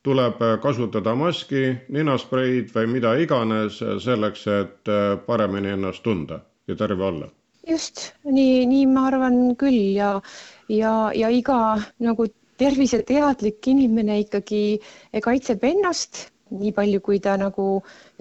tuleb 0.10 0.42
äh, 0.42 0.56
kasutada 0.64 1.14
maski, 1.18 1.68
ninaspreid 1.94 2.72
või 2.74 2.90
mida 2.96 3.14
iganes 3.22 3.78
selleks, 4.02 4.48
et 4.50 4.90
äh, 4.90 5.14
paremini 5.26 5.76
ennast 5.76 6.02
tunda 6.06 6.42
ja 6.68 6.78
terve 6.80 7.06
olla. 7.12 7.30
just 7.70 8.10
nii, 8.26 8.66
nii 8.66 8.86
ma 8.90 9.06
arvan 9.12 9.56
küll 9.60 9.94
ja, 9.94 10.16
ja, 10.74 10.94
ja 11.14 11.30
iga 11.30 11.78
nagu 12.02 12.26
terviseteadlik 12.58 13.68
inimene 13.70 14.20
ikkagi 14.24 14.80
kaitseb 15.24 15.64
ennast 15.70 16.26
nii 16.50 16.72
palju, 16.74 17.02
kui 17.06 17.20
ta 17.22 17.36
nagu 17.38 17.68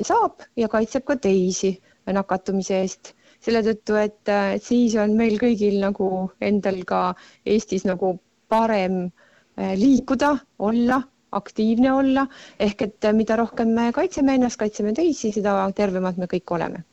saab 0.04 0.44
ja 0.56 0.68
kaitseb 0.68 1.06
ka 1.08 1.16
teisi 1.16 1.72
nakatumise 2.12 2.82
eest 2.82 3.14
selle 3.44 3.62
tõttu, 3.64 3.96
et, 4.00 4.30
siis 4.62 4.96
on 5.00 5.14
meil 5.16 5.38
kõigil 5.40 5.78
nagu 5.80 6.08
endal 6.44 6.82
ka 6.88 7.02
Eestis 7.46 7.86
nagu 7.86 8.16
parem 8.50 9.04
äh, 9.06 9.76
liikuda, 9.78 10.34
olla 10.58 11.00
aktiivne 11.32 11.92
olla, 11.92 12.26
ehk 12.60 12.82
et 12.82 13.10
mida 13.12 13.36
rohkem 13.36 13.74
me 13.74 13.90
kaitseme 13.92 14.34
ennast, 14.34 14.58
kaitseme 14.60 14.92
teisi, 14.92 15.32
seda 15.32 15.60
tervemad 15.74 16.16
me 16.18 16.30
kõik 16.30 16.56
oleme. 16.56 16.84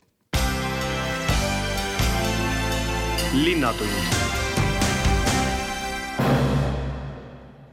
linnatund 3.36 4.16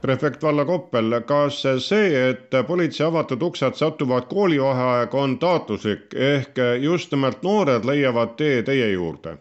prefekt 0.02 0.42
Valla 0.42 0.64
Koppel, 0.64 1.14
kas 1.26 1.61
see, 1.87 2.09
et 2.31 2.54
politsei 2.66 3.07
avatud 3.07 3.42
uksed 3.47 3.78
satuvad 3.78 4.26
koolivaheaega, 4.31 5.19
on 5.19 5.37
taotluslik 5.38 6.16
ehk 6.19 6.59
just 6.83 7.14
nimelt 7.14 7.45
noored 7.47 7.87
leiavad 7.87 8.35
tee 8.40 8.62
teie 8.66 8.90
juurde? 8.92 9.37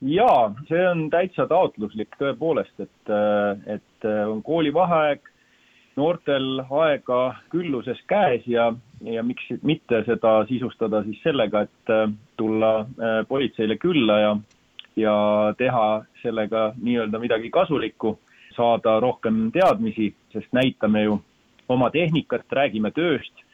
jaa, 0.00 0.54
see 0.68 0.84
on 0.88 1.08
täitsa 1.10 1.46
taotluslik 1.50 2.16
tõepoolest, 2.22 2.84
et, 2.86 3.12
et 3.66 4.08
on 4.30 4.42
koolivaheaeg 4.46 5.20
noortel 5.98 6.62
aega 6.62 7.18
külluses 7.52 7.98
käes 8.10 8.46
ja, 8.46 8.70
ja 9.04 9.24
miks 9.26 9.48
mitte 9.66 10.02
seda 10.06 10.40
sisustada 10.48 11.02
siis 11.06 11.20
sellega, 11.24 11.66
et 11.66 11.92
äh, 11.92 12.06
tulla 12.38 12.72
äh, 12.80 13.18
politseile 13.28 13.78
külla 13.82 14.20
ja, 14.22 14.32
ja 14.96 15.16
teha 15.58 15.88
sellega 16.22 16.72
nii-öelda 16.78 17.20
midagi 17.22 17.50
kasulikku, 17.54 18.16
saada 18.56 18.98
rohkem 19.00 19.48
teadmisi, 19.54 20.12
sest 20.32 20.50
näitame 20.56 21.04
ju 21.04 21.18
oma 21.68 21.90
tehnikat, 21.94 22.46
räägime 22.52 22.90
tööst, 22.96 23.44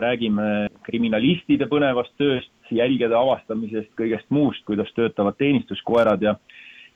räägime 0.00 0.68
kriminalistide 0.86 1.68
põnevast 1.70 2.12
tööst, 2.18 2.50
jälgede 2.70 3.16
avastamisest, 3.18 3.90
kõigest 3.98 4.28
muust, 4.30 4.62
kuidas 4.66 4.90
töötavad 4.94 5.38
teenistuskoerad 5.38 6.22
ja 6.22 6.36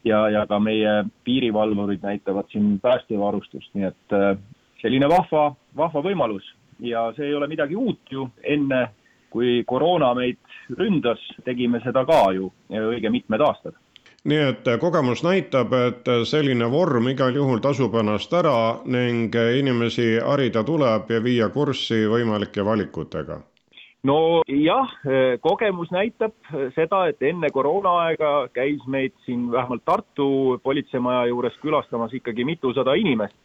ja, 0.05 0.19
ja 0.29 0.45
ka 0.47 0.59
meie 0.61 1.05
piirivalvurid 1.25 2.03
näitavad 2.05 2.51
siin 2.53 2.77
päästevarustust, 2.83 3.71
nii 3.75 3.89
et 3.89 4.17
äh, 4.17 4.37
selline 4.85 5.09
vahva, 5.09 5.49
vahva 5.77 6.05
võimalus. 6.05 6.45
Ja 6.85 7.09
see 7.17 7.31
ei 7.31 7.39
ole 7.39 7.49
midagi 7.49 7.77
uut 7.79 8.13
ju, 8.13 8.29
enne 8.43 8.89
kui 9.35 9.63
koroona 9.67 10.13
meid 10.15 10.39
ründas, 10.79 11.23
tegime 11.47 11.81
seda 11.83 12.05
ka 12.07 12.29
ju 12.37 12.53
õige 12.71 13.11
mitmed 13.11 13.43
aastad. 13.43 13.75
Nii 14.25 14.41
et 14.41 14.69
kogemus 14.81 15.21
näitab, 15.25 15.75
et 15.77 16.07
selline 16.25 16.65
vorm 16.73 17.11
igal 17.11 17.35
juhul 17.37 17.61
tasub 17.65 17.93
ennast 18.01 18.33
ära 18.33 18.55
ning 18.89 19.35
inimesi 19.59 20.15
harida 20.17 20.63
tuleb 20.65 21.11
ja 21.13 21.19
viia 21.25 21.51
kurssi 21.53 22.07
võimalike 22.09 22.65
valikutega. 22.65 23.43
nojah, 24.05 24.95
kogemus 25.41 25.91
näitab 25.93 26.33
seda, 26.75 27.07
et 27.09 27.23
enne 27.23 27.51
koroonaaega 27.51 28.49
käis 28.53 28.81
meid 28.87 29.13
siin 29.27 29.51
vähemalt 29.53 29.85
Tartu 29.85 30.59
politseimaja 30.63 31.27
juures 31.27 31.57
külastamas 31.61 32.13
ikkagi 32.13 32.45
mitusada 32.45 32.95
inimest 32.95 33.37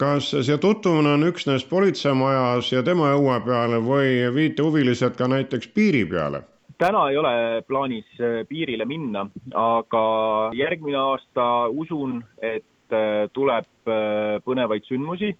kas 0.00 0.30
see 0.32 0.56
tutvumine 0.60 1.12
on 1.18 1.26
üksnes 1.28 1.66
politseimajas 1.68 2.72
ja 2.72 2.80
tema 2.86 3.12
õue 3.18 3.36
peal 3.44 3.76
või 3.84 4.14
viite 4.32 4.64
huvilised 4.64 5.18
ka 5.18 5.28
näiteks 5.28 5.68
piiri 5.76 6.06
peale? 6.08 6.40
täna 6.80 7.02
ei 7.10 7.16
ole 7.20 7.32
plaanis 7.68 8.08
äh, 8.20 8.40
piirile 8.48 8.86
minna, 8.88 9.26
aga 9.52 10.02
järgmine 10.56 10.96
aasta 10.96 11.44
usun, 11.68 12.22
et 12.40 12.96
äh, 12.96 13.26
tuleb 13.36 13.68
äh, 13.84 14.38
põnevaid 14.46 14.88
sündmusi 14.88 15.34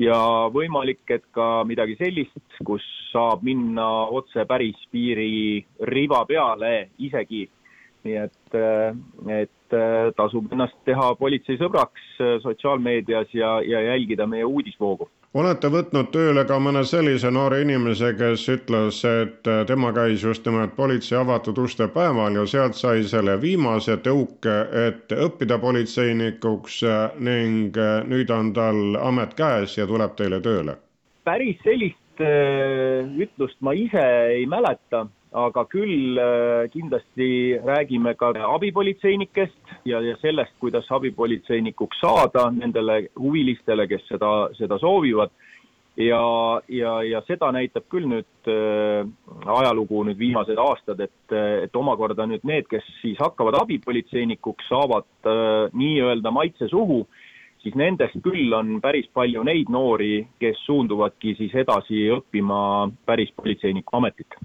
ja 0.00 0.18
võimalik, 0.54 1.02
et 1.12 1.26
ka 1.36 1.66
midagi 1.68 1.98
sellist, 2.00 2.40
kus 2.64 2.84
saab 3.12 3.44
minna 3.44 3.88
otse 4.14 4.46
päris 4.48 4.80
piiririba 4.92 6.24
peale 6.28 6.72
isegi. 6.98 7.48
Nii 8.06 8.16
et, 8.22 8.58
et 9.34 9.76
tasub 10.16 10.52
ennast 10.52 10.76
teha 10.88 11.10
politseisõbraks 11.20 12.18
sotsiaalmeedias 12.42 13.34
ja, 13.34 13.58
ja 13.64 13.82
jälgida 13.90 14.26
meie 14.26 14.44
uudisvoogu 14.44 15.08
olete 15.36 15.68
võtnud 15.68 16.08
tööle 16.12 16.44
ka 16.48 16.56
mõne 16.62 16.82
sellise 16.88 17.30
noore 17.30 17.60
inimese, 17.62 18.14
kes 18.16 18.46
ütles, 18.52 19.02
et 19.04 19.50
tema 19.68 19.92
käis 19.96 20.24
just 20.24 20.46
nimelt 20.48 20.74
politsei 20.76 21.18
avatud 21.20 21.58
uste 21.60 21.88
päeval 21.92 22.38
ja 22.40 22.46
sealt 22.48 22.78
sai 22.78 23.04
selle 23.04 23.36
viimase 23.40 23.98
tõuke, 24.04 24.56
et 24.86 25.12
õppida 25.12 25.58
politseinikuks 25.60 26.80
ning 27.20 27.76
nüüd 28.08 28.32
on 28.34 28.52
tal 28.56 28.98
amet 29.02 29.36
käes 29.38 29.78
ja 29.78 29.86
tuleb 29.86 30.16
teile 30.16 30.40
tööle? 30.40 30.78
päris 31.28 31.58
sellist 31.60 32.22
äh, 32.24 33.04
ütlust 33.20 33.58
ma 33.60 33.74
ise 33.76 34.00
ei 34.32 34.46
mäleta 34.48 35.04
aga 35.32 35.64
küll 35.68 36.18
äh, 36.18 36.68
kindlasti 36.72 37.58
räägime 37.64 38.14
ka 38.14 38.32
abipolitseinikest 38.54 39.84
ja, 39.84 40.00
ja 40.00 40.16
sellest, 40.22 40.54
kuidas 40.60 40.88
abipolitseinikuks 40.90 42.00
saada 42.00 42.48
nendele 42.50 43.08
huvilistele, 43.18 43.86
kes 43.88 44.06
seda, 44.08 44.48
seda 44.56 44.78
soovivad. 44.78 45.30
ja, 45.96 46.60
ja, 46.68 47.02
ja 47.02 47.20
seda 47.26 47.50
näitab 47.52 47.88
küll 47.90 48.06
nüüd 48.06 48.48
äh, 48.48 49.04
ajalugu 49.46 50.04
nüüd 50.06 50.18
viimased 50.18 50.58
aastad, 50.58 51.00
et, 51.00 51.32
et 51.64 51.76
omakorda 51.76 52.26
nüüd 52.26 52.44
need, 52.46 52.68
kes 52.70 52.84
siis 53.02 53.18
hakkavad 53.18 53.58
abipolitseinikuks, 53.60 54.68
saavad 54.68 55.08
äh, 55.26 55.68
nii-öelda 55.72 56.30
maitse 56.30 56.68
suhu 56.68 57.06
siis 57.62 57.74
nendest 57.74 58.22
küll 58.22 58.52
on 58.54 58.78
päris 58.80 59.10
palju 59.12 59.42
neid 59.42 59.68
noori, 59.68 60.28
kes 60.40 60.62
suunduvadki 60.64 61.34
siis 61.36 61.56
edasi 61.58 62.06
õppima 62.14 62.60
päris 63.04 63.34
politseiniku 63.36 63.98
ametit 63.98 64.38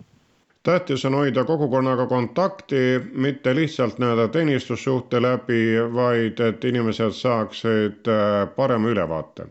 tähtis 0.63 1.05
on 1.05 1.13
hoida 1.13 1.43
kogukonnaga 1.43 2.05
kontakti, 2.07 2.75
mitte 3.13 3.55
lihtsalt 3.55 3.99
nii-öelda 3.99 4.27
teenistussuhte 4.27 5.21
läbi, 5.21 5.75
vaid 5.93 6.39
et 6.39 6.63
inimesed 6.65 7.11
saaksid 7.11 8.07
äh, 8.07 8.47
parema 8.55 8.89
ülevaate. 8.89 9.47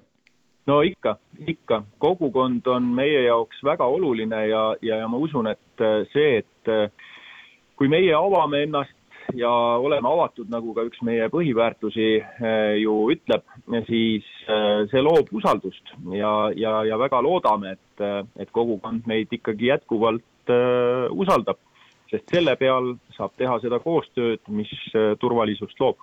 no 0.67 0.81
ikka, 0.81 1.17
ikka, 1.47 1.83
kogukond 1.99 2.67
on 2.67 2.83
meie 2.83 3.23
jaoks 3.25 3.65
väga 3.65 3.85
oluline 3.85 4.47
ja, 4.47 4.77
ja, 4.83 4.97
ja 4.97 5.09
ma 5.09 5.17
usun, 5.17 5.47
et 5.47 5.81
äh, 5.85 6.07
see, 6.13 6.39
et 6.39 6.69
äh, 6.73 6.91
kui 7.77 7.89
meie 7.89 8.15
avame 8.15 8.63
ennast 8.63 8.97
ja 9.35 9.51
oleme 9.81 10.09
avatud, 10.09 10.49
nagu 10.51 10.75
ka 10.75 10.85
üks 10.87 11.01
meie 11.03 11.29
põhiväärtusi 11.33 12.09
ju 12.83 12.95
ütleb, 13.15 13.45
siis 13.87 14.27
see 14.91 15.01
loob 15.01 15.31
usaldust 15.33 15.93
ja, 16.13 16.51
ja, 16.59 16.73
ja 16.85 16.99
väga 17.01 17.23
loodame, 17.23 17.73
et, 17.79 18.03
et 18.37 18.51
kogukond 18.53 19.07
meid 19.09 19.33
ikkagi 19.33 19.71
jätkuvalt 19.71 20.27
usaldab, 20.51 21.59
sest 22.13 22.33
selle 22.33 22.55
peal 22.61 22.95
saab 23.17 23.35
teha 23.41 23.59
seda 23.63 23.81
koostööd, 23.83 24.43
mis 24.53 24.73
äh, 24.95 25.15
turvalisust 25.21 25.81
loob. 25.81 26.01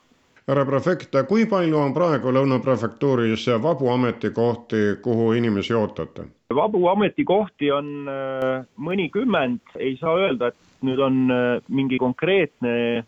Härra 0.50 0.64
prefekt, 0.66 1.14
kui 1.30 1.46
palju 1.46 1.78
on 1.78 1.94
praegu 1.94 2.32
Lõuna 2.34 2.58
prefektuuris 2.64 3.46
vabu 3.62 3.92
ametikohti, 3.94 4.98
kuhu 5.04 5.32
inimesi 5.38 5.78
ootate? 5.78 6.30
vabu 6.56 6.88
ametikohti 6.90 7.70
on 7.70 8.10
äh, 8.10 8.64
mõnikümmend, 8.82 9.62
ei 9.78 9.94
saa 10.02 10.16
öelda, 10.18 10.50
et 10.50 10.86
nüüd 10.88 11.02
on 11.04 11.20
mingi 11.68 12.00
konkreetne 12.02 13.04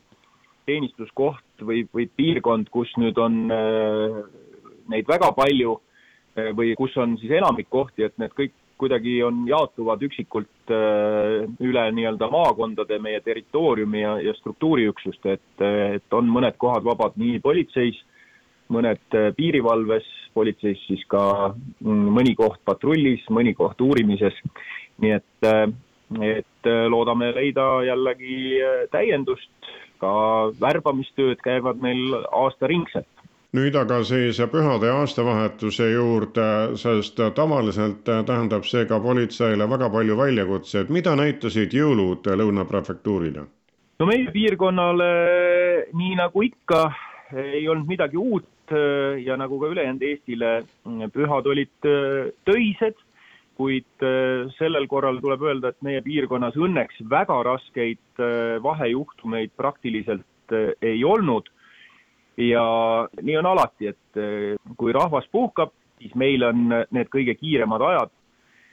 teenistuskoht 0.69 1.63
või, 1.65 1.87
või 1.89 2.05
piirkond, 2.05 2.69
kus 2.69 2.91
nüüd 3.01 3.17
on 3.17 3.47
neid 4.91 5.07
väga 5.09 5.31
palju 5.33 5.77
või 6.57 6.75
kus 6.77 6.93
on 7.01 7.15
siis 7.17 7.31
enamik 7.39 7.71
kohti, 7.71 8.03
et 8.05 8.17
need 8.21 8.35
kõik 8.37 8.53
kuidagi 8.81 9.19
on, 9.23 9.43
jaotuvad 9.49 10.01
üksikult 10.07 10.71
äh, 10.73 11.43
üle 11.61 11.83
nii-öelda 11.95 12.29
maakondade, 12.33 12.97
meie 13.03 13.21
territooriumi 13.25 14.01
ja, 14.01 14.15
ja 14.25 14.33
struktuuriüksuste, 14.39 15.37
et, 15.37 15.65
et 15.97 16.17
on 16.17 16.31
mõned 16.31 16.57
kohad 16.61 16.85
vabad 16.87 17.17
nii 17.21 17.39
politseis, 17.43 17.99
mõned 18.73 19.17
äh, 19.17 19.29
piirivalves, 19.37 20.07
politseis 20.33 20.81
siis 20.87 21.05
ka 21.11 21.23
mm, 21.53 22.09
mõni 22.17 22.35
koht 22.39 22.61
patrullis, 22.65 23.23
mõni 23.29 23.53
koht 23.57 23.81
uurimises, 23.83 24.37
nii 25.03 25.15
et, 25.19 25.47
äh, 25.47 25.65
et 26.41 26.71
loodame 26.91 27.31
leida 27.37 27.67
jällegi 27.87 28.59
täiendust, 28.91 29.51
ka 30.01 30.11
värbamistööd 30.59 31.39
käivad 31.45 31.79
meil 31.81 32.17
aastaringselt 32.33 33.10
nüüd 33.57 33.75
aga 33.75 33.99
siis 34.07 34.39
pühade 34.51 34.87
ja 34.87 34.99
aastavahetuse 35.01 35.89
juurde, 35.91 36.45
sest 36.79 37.19
tavaliselt 37.35 38.05
tähendab 38.07 38.63
see 38.67 38.85
ka 38.87 38.99
politseile 39.03 39.67
väga 39.69 39.89
palju 39.91 40.15
väljakutseid. 40.17 40.89
mida 40.89 41.15
näitasid 41.19 41.75
jõulud 41.75 42.31
Lõuna 42.31 42.65
prefektuurile? 42.65 43.45
no 43.99 44.07
meie 44.07 44.31
piirkonnale, 44.31 45.11
nii 45.93 46.15
nagu 46.15 46.43
ikka, 46.47 46.81
ei 47.35 47.67
olnud 47.67 47.91
midagi 47.91 48.17
uut 48.17 48.47
ja 49.19 49.35
nagu 49.37 49.59
ka 49.59 49.67
ülejäänud 49.67 50.01
Eestile, 50.01 50.63
pühad 51.11 51.47
olid 51.51 51.89
töised, 52.47 52.95
kuid 53.59 54.05
sellel 54.55 54.87
korral 54.87 55.19
tuleb 55.19 55.43
öelda, 55.43 55.75
et 55.75 55.83
meie 55.83 56.01
piirkonnas 56.01 56.55
õnneks 56.55 57.03
väga 57.09 57.43
raskeid 57.43 58.23
vahejuhtumeid 58.63 59.51
praktiliselt 59.59 60.55
ei 60.81 61.03
olnud 61.03 61.51
ja 62.37 62.63
nii 63.21 63.37
on 63.37 63.45
alati, 63.45 63.91
et 63.91 64.19
eh, 64.19 64.55
kui 64.77 64.93
rahvas 64.95 65.27
puhkab, 65.31 65.73
siis 66.01 66.13
meil 66.15 66.43
on 66.47 66.67
need 66.71 67.09
kõige 67.13 67.35
kiiremad 67.39 67.83
ajad, 67.85 68.13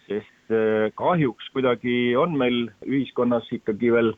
sest 0.08 0.54
eh, 0.54 0.88
kahjuks 0.98 1.50
kuidagi 1.52 2.16
on 2.16 2.36
meil 2.38 2.68
ühiskonnas 2.86 3.48
ikkagi 3.52 3.92
veel 3.92 4.12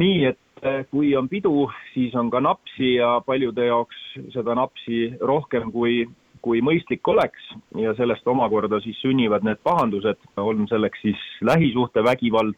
nii, 0.00 0.30
et 0.32 0.62
eh, 0.62 0.84
kui 0.90 1.14
on 1.18 1.28
pidu, 1.28 1.66
siis 1.94 2.14
on 2.14 2.30
ka 2.30 2.40
napsi 2.44 2.96
ja 2.96 3.16
paljude 3.26 3.66
jaoks 3.66 3.98
seda 4.34 4.56
napsi 4.56 5.10
rohkem, 5.20 5.72
kui, 5.74 6.04
kui 6.44 6.62
mõistlik 6.64 7.06
oleks. 7.12 7.50
Ja 7.76 7.94
sellest 7.98 8.26
omakorda 8.28 8.80
siis 8.84 9.00
sünnivad 9.02 9.44
need 9.44 9.60
pahandused, 9.66 10.22
on 10.40 10.66
selleks 10.70 11.02
siis 11.04 11.28
lähisuhtevägivald, 11.44 12.56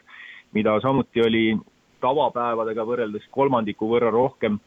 mida 0.54 0.78
samuti 0.84 1.22
oli 1.24 1.44
tavapäevadega 2.00 2.84
võrreldes 2.86 3.24
kolmandiku 3.34 3.88
võrra 3.90 4.12
rohkem 4.14 4.60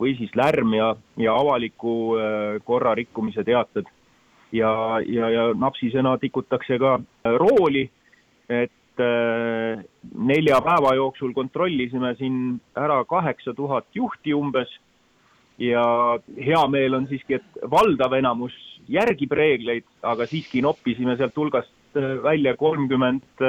või 0.00 0.14
siis 0.18 0.32
lärm 0.36 0.74
ja, 0.76 0.90
ja 1.20 1.34
avaliku 1.36 1.94
äh, 2.16 2.56
korra 2.64 2.94
rikkumise 2.94 3.44
teated. 3.44 3.86
ja, 4.52 5.00
ja, 5.06 5.30
ja 5.30 5.46
napsisena 5.54 6.16
tikutakse 6.18 6.78
ka 6.78 6.98
äh, 6.98 7.36
rooli, 7.40 7.88
et 8.48 9.02
äh, 9.02 9.84
nelja 10.14 10.60
päeva 10.64 10.94
jooksul 10.94 11.32
kontrollisime 11.34 12.14
siin 12.18 12.60
ära 12.76 13.02
kaheksa 13.04 13.54
tuhat 13.54 13.86
juhti 13.94 14.34
umbes 14.34 14.70
ja 15.58 16.18
hea 16.36 16.66
meel 16.68 16.94
on 16.94 17.08
siiski, 17.08 17.40
et 17.40 17.70
valdav 17.70 18.12
enamus 18.12 18.54
järgib 18.88 19.32
reegleid, 19.32 19.86
aga 20.02 20.26
siiski 20.26 20.62
noppisime 20.62 21.16
sealt 21.16 21.36
hulgast 21.36 21.72
välja 22.22 22.52
kolmkümmend 22.60 23.40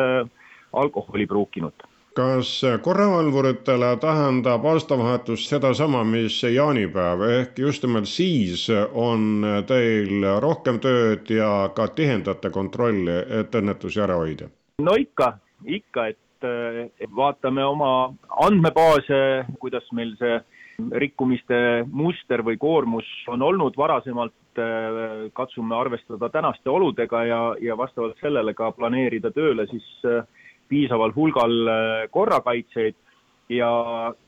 alkoholi 0.73 1.27
pruukinut 1.27 1.83
kas 2.17 2.49
korravalvuritele 2.81 3.91
tähendab 4.01 4.65
aastavahetus 4.65 5.45
sedasama, 5.49 6.03
mis 6.03 6.39
jaanipäev, 6.43 7.21
ehk 7.39 7.59
just 7.61 7.85
nimelt 7.85 8.09
siis 8.09 8.67
on 8.93 9.45
teil 9.69 10.25
rohkem 10.41 10.79
tööd 10.81 11.29
ja 11.29 11.69
ka 11.75 11.87
tihendate 11.93 12.49
kontrolli, 12.49 13.19
et 13.41 13.53
õnnetusi 13.55 14.01
ära 14.01 14.17
hoida? 14.17 14.49
no 14.81 14.95
ikka, 14.97 15.35
ikka, 15.65 16.07
et 16.13 16.49
vaatame 17.15 17.65
oma 17.65 17.91
andmebaase, 18.47 19.21
kuidas 19.61 19.85
meil 19.93 20.15
see 20.21 20.39
rikkumiste 21.05 21.85
muster 21.89 22.43
või 22.45 22.57
koormus 22.61 23.05
on 23.33 23.41
olnud 23.41 23.77
varasemalt, 23.77 24.33
katsume 25.37 25.75
arvestada 25.77 26.29
tänaste 26.33 26.69
oludega 26.69 27.23
ja, 27.25 27.41
ja 27.61 27.77
vastavalt 27.77 28.17
sellele 28.21 28.55
ka 28.57 28.71
planeerida 28.73 29.29
tööle 29.33 29.67
siis 29.69 29.85
äh, 30.09 30.23
piisaval 30.69 31.13
hulgal 31.15 31.55
äh, 31.67 32.09
korrakaitsjaid 32.11 32.95
ja, 33.49 33.71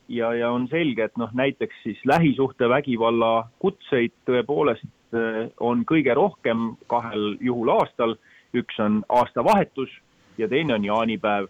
ja, 0.08 0.34
ja 0.34 0.52
on 0.52 0.68
selge, 0.72 1.10
et 1.10 1.18
noh, 1.18 1.32
näiteks 1.34 1.84
siis 1.84 2.02
lähisuhtevägivalla 2.08 3.50
kutseid 3.60 4.16
tõepoolest 4.30 4.88
äh, 5.14 5.48
on 5.60 5.86
kõige 5.90 6.16
rohkem 6.18 6.74
kahel 6.88 7.36
juhul 7.40 7.76
aastal. 7.80 8.18
üks 8.50 8.80
on 8.82 9.04
aastavahetus 9.14 9.92
ja 10.38 10.48
teine 10.50 10.74
on 10.74 10.86
jaanipäev. 10.86 11.48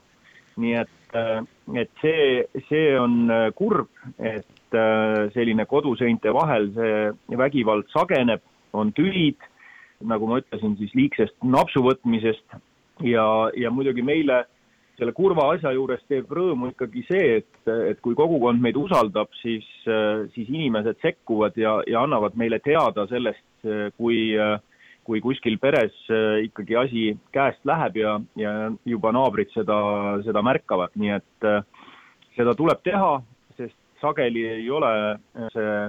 nii 0.59 0.73
et, 0.75 1.13
et 1.79 1.91
see, 2.01 2.43
see 2.67 2.99
on 2.99 3.31
kurb, 3.55 3.87
et 4.19 4.75
selline 5.31 5.65
koduseinte 5.65 6.33
vahel 6.35 6.67
see 6.75 7.37
vägivald 7.39 7.87
sageneb, 7.93 8.41
on 8.73 8.91
tülid, 8.91 9.39
nagu 10.03 10.27
ma 10.27 10.41
ütlesin, 10.41 10.75
siis 10.75 10.91
liigsest 10.95 11.35
napsu 11.43 11.79
võtmisest 11.85 12.59
ja, 13.03 13.25
ja 13.57 13.71
muidugi 13.71 14.03
meile 14.05 14.43
selle 14.99 15.13
kurva 15.15 15.47
asja 15.53 15.71
juures 15.75 16.01
teeb 16.11 16.31
rõõmu 16.35 16.73
ikkagi 16.73 17.03
see, 17.07 17.39
et, 17.39 17.71
et 17.89 17.99
kui 18.03 18.17
kogukond 18.17 18.61
meid 18.61 18.77
usaldab, 18.79 19.31
siis, 19.41 19.65
siis 20.35 20.49
inimesed 20.49 20.99
sekkuvad 21.03 21.57
ja, 21.59 21.77
ja 21.87 22.03
annavad 22.03 22.35
meile 22.39 22.59
teada 22.63 23.07
sellest, 23.09 23.45
kui, 23.97 24.19
kui 25.07 25.21
kuskil 25.23 25.57
peres 25.61 25.95
ikkagi 26.43 26.77
asi 26.79 27.05
käest 27.35 27.63
läheb 27.67 27.99
ja, 28.01 28.17
ja 28.39 28.53
juba 28.87 29.13
naabrid 29.15 29.51
seda, 29.55 29.79
seda 30.27 30.43
märkavad, 30.45 30.93
nii 30.99 31.15
et 31.17 31.49
seda 32.37 32.55
tuleb 32.59 32.83
teha, 32.85 33.15
sest 33.57 33.77
sageli 34.03 34.45
ei 34.59 34.69
ole 34.71 34.91
see 35.55 35.79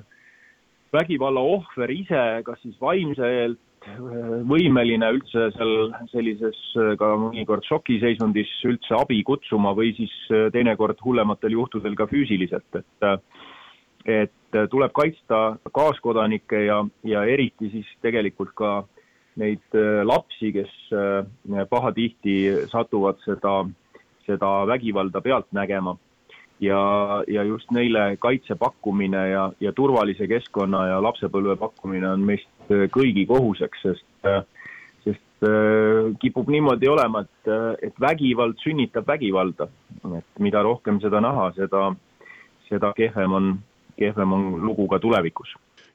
vägivalla 0.90 1.42
ohver 1.46 1.90
ise 1.94 2.22
kas 2.46 2.58
siis 2.64 2.78
vaimselt 2.82 3.60
võimeline 3.80 5.08
üldse 5.16 5.46
seal 5.54 5.92
sellises 6.12 6.58
ka 7.00 7.14
mõnikord 7.16 7.64
šokiseisundis 7.64 8.50
üldse 8.68 8.94
abi 8.98 9.22
kutsuma 9.24 9.72
või 9.76 9.94
siis 9.96 10.12
teinekord 10.52 11.00
hullematel 11.04 11.56
juhtudel 11.56 11.96
ka 11.96 12.06
füüsiliselt, 12.10 12.82
et 12.82 13.10
et 14.08 14.58
tuleb 14.72 14.92
kaitsta 14.96 15.56
kaaskodanikke 15.72 16.64
ja, 16.64 16.80
ja 17.04 17.24
eriti 17.28 17.68
siis 17.70 17.88
tegelikult 18.02 18.54
ka 18.56 18.70
neid 19.40 19.76
lapsi, 20.04 20.52
kes 20.52 20.72
pahatihti 21.70 22.36
satuvad 22.72 23.20
seda, 23.24 23.64
seda 24.26 24.52
vägivalda 24.66 25.20
pealt 25.20 25.52
nägema. 25.52 25.96
Ja, 26.60 26.80
ja 27.28 27.44
just 27.44 27.70
neile 27.72 28.16
kaitse 28.20 28.56
pakkumine 28.60 29.20
ja, 29.30 29.46
ja 29.60 29.72
turvalise 29.72 30.26
keskkonna 30.28 30.86
ja 30.90 30.98
lapsepõlve 31.00 31.56
pakkumine 31.60 32.10
on 32.10 32.24
meist 32.28 32.48
kõigi 32.70 33.26
kohuseks, 33.28 33.82
sest, 33.82 34.28
sest 35.04 35.48
äh, 35.48 36.10
kipub 36.22 36.50
niimoodi 36.52 36.90
olema, 36.90 37.24
et, 37.26 37.50
et 37.88 38.00
vägivald 38.00 38.60
sünnitab 38.64 39.08
vägivalda. 39.08 39.68
et 40.16 40.38
mida 40.38 40.62
rohkem 40.62 41.00
seda 41.00 41.20
näha, 41.20 41.50
seda, 41.56 41.90
seda 42.68 42.92
kehvem 42.96 43.32
on, 43.32 43.50
kehvem 43.98 44.32
on 44.32 44.46
lugu 44.64 44.86
ka 44.88 44.98
tulevikus 44.98 45.52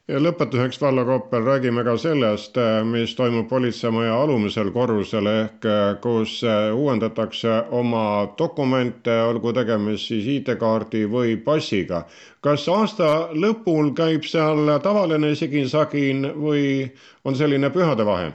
ja 0.07 0.19
lõpetuseks, 0.21 0.77
Vallo 0.81 1.05
Koppel, 1.05 1.45
räägime 1.45 1.83
ka 1.85 1.95
sellest, 1.97 2.57
mis 2.85 3.15
toimub 3.17 3.47
politseimaja 3.49 4.13
alumisel 4.21 4.69
korrusel 4.75 5.29
ehk 5.31 5.65
kus 6.03 6.37
uuendatakse 6.45 7.55
oma 7.73 8.05
dokumente, 8.37 9.15
olgu 9.29 9.53
tegemist 9.57 10.11
siis 10.11 10.27
ID-kaardi 10.37 11.05
või 11.09 11.35
passiga. 11.41 12.05
kas 12.41 12.67
aasta 12.69 13.29
lõpul 13.33 13.93
käib 13.97 14.23
seal 14.29 14.69
tavaline 14.83 15.33
siginsagin 15.35 16.27
või 16.37 16.91
on 17.25 17.35
selline 17.35 17.69
pühadevahe? 17.69 18.33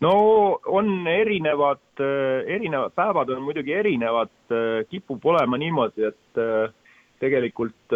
no 0.00 0.14
on 0.66 1.06
erinevad, 1.06 1.84
erinevad 2.46 2.92
päevad 2.96 3.28
on 3.30 3.42
muidugi 3.42 3.72
erinevad, 3.72 4.32
kipub 4.88 5.26
olema 5.26 5.56
niimoodi, 5.60 6.08
et 6.08 6.72
tegelikult 7.20 7.92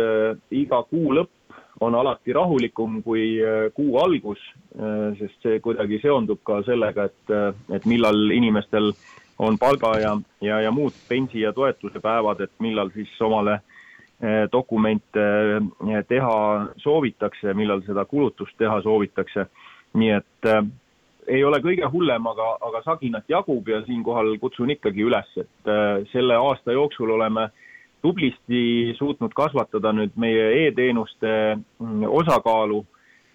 iga 0.51 0.83
kuu 0.93 1.17
lõpp 1.17 1.38
on 1.81 1.95
alati 1.95 2.33
rahulikum 2.33 3.03
kui 3.03 3.39
äh, 3.43 3.71
kuu 3.75 3.99
algus, 3.99 4.41
äh, 4.79 5.15
sest 5.19 5.43
see 5.43 5.61
kuidagi 5.65 6.01
seondub 6.03 6.41
ka 6.47 6.63
sellega, 6.67 7.09
et, 7.09 7.33
äh, 7.35 7.53
et 7.77 7.87
millal 7.87 8.31
inimestel 8.35 8.93
on 9.39 9.59
palga 9.59 9.93
ja, 10.03 10.17
ja, 10.43 10.61
ja 10.65 10.71
muud 10.75 10.97
pensi 11.09 11.45
ja 11.45 11.53
toetuse 11.55 12.01
päevad, 12.03 12.41
et 12.43 12.55
millal 12.59 12.91
siis 12.95 13.11
omale 13.23 13.61
dokumente 14.51 15.25
teha 16.11 16.39
soovitakse, 16.83 17.53
millal 17.55 17.85
seda 17.87 18.03
kulutust 18.05 18.57
teha 18.59 18.81
soovitakse. 18.83 19.47
nii 19.95 20.11
et 20.11 20.49
äh, 20.51 20.65
ei 21.29 21.45
ole 21.45 21.61
kõige 21.63 21.87
hullem, 21.93 22.27
aga, 22.27 22.49
aga 22.67 22.83
saginat 22.85 23.31
jagub 23.31 23.69
ja 23.69 23.79
siinkohal 23.87 24.35
kutsun 24.41 24.71
ikkagi 24.75 25.07
üles, 25.07 25.31
et 25.37 25.71
äh, 25.71 26.03
selle 26.13 26.35
aasta 26.37 26.75
jooksul 26.75 27.15
oleme 27.15 27.47
äh, 27.47 27.68
tublisti 28.03 28.95
suutnud 28.99 29.35
kasvatada 29.37 29.93
nüüd 29.93 30.15
meie 30.21 30.47
e-teenuste 30.67 31.33
mm, 31.57 32.05
osakaalu, 32.21 32.85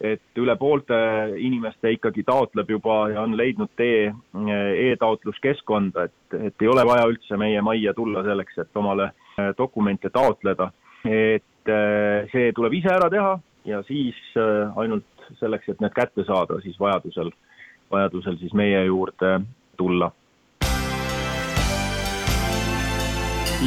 et 0.03 0.41
üle 0.41 0.55
poolte 0.59 0.97
inimeste 1.39 1.93
ikkagi 1.95 2.25
taotleb 2.27 2.69
juba 2.73 2.97
ja 3.13 3.23
on 3.23 3.37
leidnud 3.39 3.71
tee 3.79 4.09
mm, 4.11 4.49
e-taotluskeskkonda, 4.89 6.07
et, 6.09 6.37
et 6.49 6.65
ei 6.65 6.71
ole 6.71 6.85
vaja 6.87 7.07
üldse 7.11 7.39
meie 7.39 7.61
majja 7.61 7.93
tulla 7.97 8.23
selleks, 8.25 8.59
et 8.63 8.81
omale 8.83 9.11
äh, 9.11 9.53
dokumente 9.57 10.09
taotleda. 10.09 10.71
et 11.03 11.71
äh, 11.71 12.29
see 12.31 12.51
tuleb 12.55 12.73
ise 12.79 12.91
ära 12.91 13.09
teha 13.11 13.39
ja 13.67 13.81
siis 13.87 14.15
äh, 14.39 14.71
ainult 14.79 15.07
selleks, 15.39 15.69
et 15.69 15.81
need 15.83 15.95
kätte 15.95 16.25
saada, 16.27 16.59
siis 16.63 16.79
vajadusel, 16.79 17.31
vajadusel 17.91 18.37
siis 18.41 18.53
meie 18.53 18.85
juurde 18.85 19.39
tulla. 19.77 20.11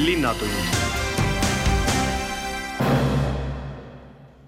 Linnatund 0.04 0.76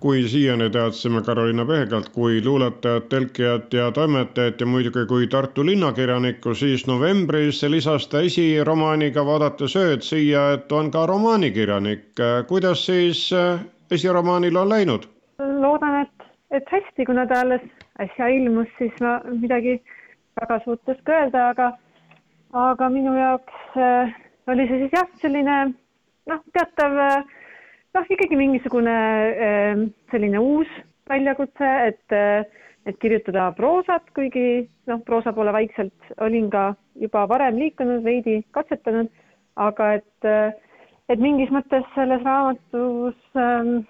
kui 0.01 0.23
siiani 0.29 0.71
teadsime 0.71 1.23
Carolina 1.23 1.65
Pehgalt 1.67 2.09
kui 2.15 2.45
luuletajat, 2.45 3.09
telkijat 3.09 3.73
ja 3.73 3.91
toimetajat 3.93 4.61
ja 4.61 4.67
muidugi 4.67 5.07
kui 5.09 5.27
Tartu 5.27 5.67
linnakirjanikku, 5.67 6.55
siis 6.55 6.87
novembris 6.87 7.63
lisas 7.63 8.07
ta 8.09 8.21
esiromaaniga 8.21 9.25
Vaadates 9.27 9.75
ööd 9.77 10.07
siia, 10.07 10.53
et 10.53 10.73
on 10.73 10.91
ka 10.91 11.07
romaanikirjanik. 11.07 12.07
kuidas 12.49 12.87
siis 12.87 13.33
äh, 13.33 13.61
esiromaanil 13.91 14.57
on 14.57 14.69
läinud? 14.69 15.09
loodan, 15.61 16.01
et, 16.03 16.31
et 16.51 16.65
hästi, 16.73 17.05
kuna 17.05 17.27
ta 17.27 17.41
alles 17.41 17.63
äsja 18.01 18.29
ilmus, 18.29 18.69
siis 18.79 18.93
ma 19.01 19.21
midagi 19.41 19.81
väga 20.41 20.61
suurt 20.65 20.89
ei 20.89 20.95
oska 20.95 21.13
öelda, 21.13 21.49
aga, 21.49 21.73
aga 22.53 22.89
minu 22.91 23.19
jaoks 23.19 23.77
äh, 23.77 24.15
oli 24.49 24.67
see 24.69 24.83
siis 24.85 24.95
jah, 24.97 25.09
selline 25.23 25.59
noh, 26.29 26.41
teatav 26.57 26.97
äh, 27.05 27.37
noh, 27.97 28.09
ikkagi 28.15 28.39
mingisugune 28.39 28.97
ehm, 29.49 29.85
selline 30.13 30.41
uus 30.43 30.71
väljakutse, 31.09 31.69
et, 31.89 32.17
et 32.89 32.99
kirjutada 33.03 33.49
proosat, 33.57 34.05
kuigi 34.17 34.69
noh, 34.91 35.01
proosa 35.07 35.33
poole 35.37 35.55
vaikselt 35.57 36.13
olin 36.25 36.51
ka 36.53 36.71
juba 37.01 37.25
varem 37.31 37.57
liikunud, 37.61 38.03
veidi 38.05 38.43
katsetanud, 38.57 39.09
aga 39.59 39.93
et, 39.99 40.29
et 41.09 41.23
mingis 41.23 41.51
mõttes 41.55 41.87
selles 41.95 42.23
raamatus 42.27 43.41
ähm, 43.41 43.81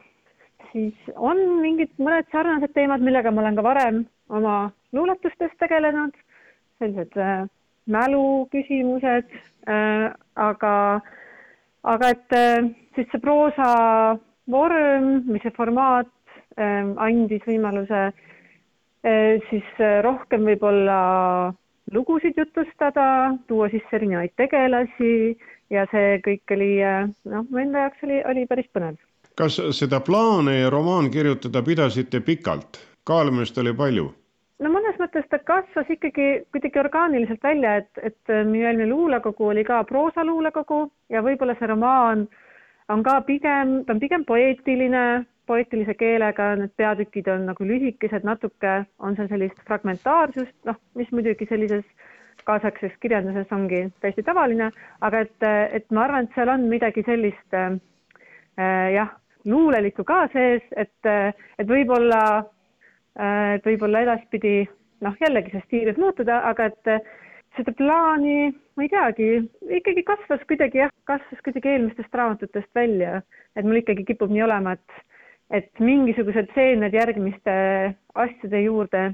siis 0.72 1.12
on 1.16 1.40
mingid 1.62 1.90
mõned 1.98 2.28
sarnased 2.32 2.72
teemad, 2.76 3.02
millega 3.04 3.32
ma 3.32 3.42
olen 3.44 3.58
ka 3.58 3.66
varem 3.66 4.02
oma 4.28 4.56
luuletustes 4.94 5.52
tegelenud, 5.60 6.14
sellised 6.78 7.16
äh, 7.18 7.46
mäluküsimused 7.88 9.28
äh,, 9.68 10.12
aga, 10.36 10.74
aga 11.82 12.14
et 12.14 12.36
äh, 12.36 12.70
siis 12.94 13.10
see 13.12 13.22
proosa 13.22 13.72
vorm 14.50 15.10
või 15.28 15.40
see 15.42 15.54
formaat 15.56 16.10
ähm, 16.58 16.94
andis 16.96 17.44
võimaluse 17.46 18.08
äh, 18.08 19.38
siis 19.50 19.66
äh, 19.80 20.00
rohkem 20.04 20.46
võib-olla 20.48 21.00
lugusid 21.92 22.36
jutustada, 22.36 23.34
tuua 23.48 23.68
sisse 23.72 23.96
erinevaid 23.96 24.34
tegelasi 24.36 25.36
ja 25.72 25.84
see 25.92 26.18
kõik 26.24 26.56
oli 26.56 26.72
äh, 26.84 27.04
noh, 27.28 27.44
mu 27.50 27.62
enda 27.62 27.86
jaoks 27.86 28.06
oli, 28.08 28.22
oli 28.32 28.46
päris 28.48 28.68
põnev. 28.72 28.96
kas 29.38 29.60
seda 29.78 30.00
plaani 30.04 30.64
romaan 30.72 31.10
kirjutada 31.12 31.62
pidasite 31.62 32.20
pikalt, 32.24 32.80
kaalumist 33.04 33.58
oli 33.58 33.74
palju? 33.76 34.08
no 34.64 34.72
mõnes 34.72 34.87
mõttes 35.08 35.26
ta 35.32 35.40
kasvas 35.40 35.88
ikkagi 35.90 36.44
kuidagi 36.52 36.84
orgaaniliselt 36.84 37.42
välja, 37.42 37.78
et, 37.80 38.02
et 38.02 38.36
minu 38.44 38.68
eelmine 38.68 38.92
luulekogu 38.92 39.48
oli 39.50 39.64
ka 39.64 39.80
proosaluulekogu 39.88 40.84
ja 41.10 41.24
võib-olla 41.24 41.56
see 41.58 41.72
romaan 41.72 42.28
äh, 42.28 42.44
on 42.88 43.02
ka 43.04 43.20
pigem, 43.26 43.82
ta 43.84 43.94
on 43.94 44.00
pigem 44.00 44.24
poeetiline, 44.28 45.04
poeetilise 45.48 45.94
keelega, 45.98 46.50
need 46.60 46.72
peatükid 46.80 47.28
on 47.32 47.46
nagu 47.50 47.66
lühikesed, 47.68 48.24
natuke 48.24 48.74
on 49.04 49.16
seal 49.16 49.28
sellist 49.32 49.60
fragmentaarsust, 49.68 50.54
noh, 50.68 50.76
mis 50.98 51.10
muidugi 51.12 51.48
sellises 51.48 51.84
kaasaegses 52.48 52.94
kirjanduses 53.02 53.50
ongi 53.52 53.82
täiesti 54.00 54.24
tavaline, 54.24 54.70
aga 55.04 55.24
et, 55.26 55.48
et 55.76 55.88
ma 55.92 56.06
arvan, 56.06 56.28
et 56.28 56.36
seal 56.36 56.52
on 56.52 56.68
midagi 56.70 57.04
sellist 57.06 57.56
äh, 57.56 57.76
jah, 58.94 59.12
luulelikku 59.48 60.04
ka 60.08 60.24
sees, 60.32 60.64
et, 60.76 61.12
et 61.58 61.68
võib-olla 61.68 62.22
äh,, 62.40 63.58
et 63.58 63.68
võib-olla 63.68 64.04
edaspidi 64.06 64.62
noh, 65.04 65.16
jällegi 65.22 65.52
see 65.54 65.64
stiil 65.66 65.90
võib 65.90 66.00
muutuda, 66.02 66.42
aga 66.50 66.70
et 66.72 66.92
seda 67.56 67.74
plaani, 67.78 68.50
ma 68.76 68.86
ei 68.86 68.90
teagi, 68.92 69.28
ikkagi 69.80 70.04
kasvas 70.06 70.42
kuidagi 70.50 70.82
jah, 70.82 70.92
kasvas 71.10 71.40
kuidagi 71.46 71.72
eelmistest 71.74 72.18
raamatutest 72.20 72.70
välja, 72.76 73.22
et 73.56 73.66
mul 73.66 73.80
ikkagi 73.80 74.06
kipub 74.08 74.32
nii 74.34 74.44
olema, 74.46 74.76
et, 74.78 75.00
et 75.60 75.82
mingisugused 75.82 76.52
seened 76.54 76.94
järgmiste 76.94 77.54
asjade 78.14 78.62
juurde, 78.66 79.06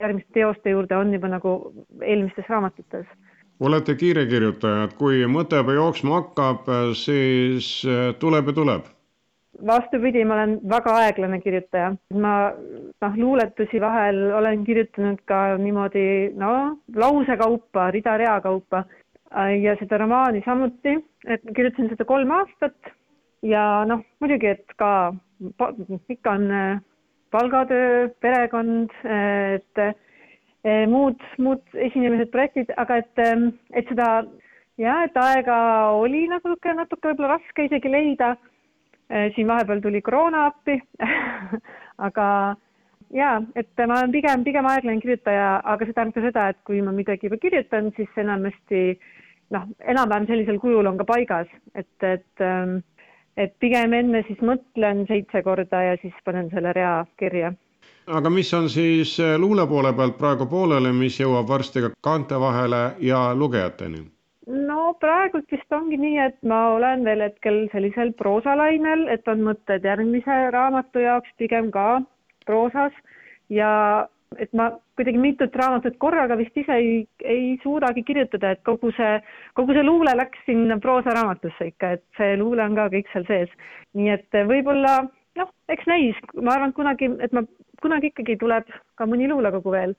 järgmiste 0.00 0.38
teoste 0.38 0.76
juurde 0.76 0.96
on 0.96 1.12
juba 1.16 1.32
nagu 1.32 1.56
eelmistes 2.00 2.48
raamatutes. 2.48 3.04
olete 3.60 3.94
kiirekirjutajad, 4.00 4.96
kui 4.96 5.26
mõte 5.28 5.60
juba 5.60 5.76
jooksma 5.76 6.22
hakkab, 6.22 6.72
siis 6.96 7.74
tuleb 8.22 8.48
ja 8.52 8.56
tuleb 8.62 8.88
vastupidi, 9.66 10.24
ma 10.24 10.34
olen 10.34 10.58
väga 10.68 10.94
aeglane 11.04 11.40
kirjutaja. 11.40 11.94
ma 12.14 12.34
noh, 13.02 13.16
luuletusi 13.16 13.80
vahel 13.80 14.32
olen 14.38 14.64
kirjutanud 14.64 15.20
ka 15.24 15.56
niimoodi 15.58 16.32
no 16.36 16.76
lause 16.96 17.36
kaupa, 17.36 17.90
rida-rea 17.90 18.40
kaupa. 18.40 18.84
Ja 19.62 19.76
seda 19.78 19.98
romaani 19.98 20.42
samuti, 20.44 20.96
et 21.26 21.42
kirjutasin 21.54 21.88
seda 21.92 22.04
kolm 22.04 22.30
aastat. 22.34 22.94
Ja 23.46 23.84
noh, 23.86 24.02
muidugi, 24.20 24.56
et 24.56 24.74
ka 24.76 25.14
ikka 26.10 26.32
on 26.32 26.48
palgatöö, 27.30 28.08
perekond, 28.20 28.90
et 29.06 29.78
äh, 29.78 30.86
muud, 30.90 31.22
muud 31.38 31.62
esinemised, 31.74 32.32
projektid, 32.34 32.72
aga 32.76 32.98
et, 33.00 33.22
et 33.72 33.88
seda 33.88 34.08
ja 34.80 34.96
et 35.06 35.16
aega 35.16 35.58
oli 36.00 36.26
natuke, 36.28 36.74
natuke 36.74 37.12
võib-olla 37.12 37.36
raske 37.36 37.68
isegi 37.68 37.92
leida 37.92 38.34
siin 39.34 39.48
vahepeal 39.48 39.80
tuli 39.82 40.02
koroona 40.06 40.44
appi 40.46 40.76
aga 42.08 42.26
ja, 43.14 43.30
et 43.56 43.86
ma 43.86 44.00
olen 44.00 44.12
pigem, 44.14 44.44
pigem 44.46 44.66
aeglane 44.70 45.02
kirjutaja, 45.02 45.48
aga 45.64 45.86
see 45.86 45.96
tähendab 45.96 46.18
ka 46.18 46.26
seda, 46.28 46.44
et 46.52 46.60
kui 46.68 46.82
ma 46.84 46.94
midagi 46.94 47.26
juba 47.26 47.40
kirjutan, 47.42 47.90
siis 47.96 48.20
enamasti 48.22 48.84
noh, 49.50 49.66
enam-vähem 49.82 50.28
sellisel 50.30 50.60
kujul 50.62 50.86
on 50.86 51.00
ka 51.00 51.08
paigas, 51.08 51.50
et, 51.74 51.90
et 52.06 52.44
ähm, 52.46 52.78
et 53.40 53.52
pigem 53.62 53.94
enne 53.96 54.22
siis 54.26 54.40
mõtlen 54.44 55.04
seitse 55.08 55.42
korda 55.46 55.82
ja 55.86 55.98
siis 56.02 56.14
panen 56.24 56.50
selle 56.52 56.72
rea 56.76 57.04
kirja. 57.18 57.52
aga 58.06 58.30
mis 58.30 58.52
on 58.54 58.68
siis 58.68 59.16
äh, 59.20 59.36
luule 59.38 59.66
poole 59.66 59.92
pealt 59.92 60.18
praegu 60.18 60.46
pooleli, 60.46 60.92
mis 60.92 61.20
jõuab 61.20 61.48
varsti 61.48 61.84
ka 61.84 61.90
kaante 62.00 62.40
vahele 62.40 62.82
ja 62.98 63.30
lugejateni? 63.34 64.02
No 64.50 64.94
praegult 65.00 65.50
vist 65.52 65.72
ongi 65.74 65.98
nii, 66.00 66.16
et 66.22 66.38
ma 66.46 66.60
olen 66.74 67.04
veel 67.06 67.22
hetkel 67.24 67.62
sellisel 67.72 68.12
proosalainel, 68.18 69.06
et 69.12 69.28
on 69.30 69.44
mõtted 69.46 69.84
järgmise 69.86 70.38
raamatu 70.54 71.04
jaoks 71.04 71.30
pigem 71.38 71.70
ka 71.74 72.00
proosas. 72.46 72.94
Ja 73.50 73.70
et 74.38 74.52
ma 74.54 74.68
kuidagi 74.98 75.18
mitut 75.18 75.56
raamatut 75.58 75.96
korraga 75.98 76.36
vist 76.38 76.56
ise 76.58 76.76
ei, 76.78 76.90
ei 77.26 77.56
suudagi 77.62 78.04
kirjutada, 78.06 78.52
et 78.54 78.62
kogu 78.66 78.92
see, 78.94 79.16
kogu 79.58 79.74
see 79.74 79.82
luule 79.86 80.14
läks 80.18 80.44
sinna 80.46 80.78
proosaraamatusse 80.82 81.70
ikka, 81.72 81.94
et 81.96 82.04
see 82.18 82.36
luule 82.38 82.62
on 82.62 82.78
ka 82.78 82.86
kõik 82.94 83.10
seal 83.12 83.26
sees. 83.30 83.54
nii 83.98 84.12
et 84.14 84.40
võib-olla 84.46 85.00
noh, 85.40 85.50
eks 85.72 85.90
näis, 85.90 86.18
ma 86.38 86.54
arvan, 86.54 86.70
et 86.70 86.78
kunagi, 86.78 87.10
et 87.26 87.34
ma, 87.34 87.42
kunagi 87.82 88.12
ikkagi 88.12 88.38
tuleb 88.38 88.70
ka 88.94 89.06
mõni 89.10 89.26
luulekogu 89.30 89.74
veel, 89.74 89.96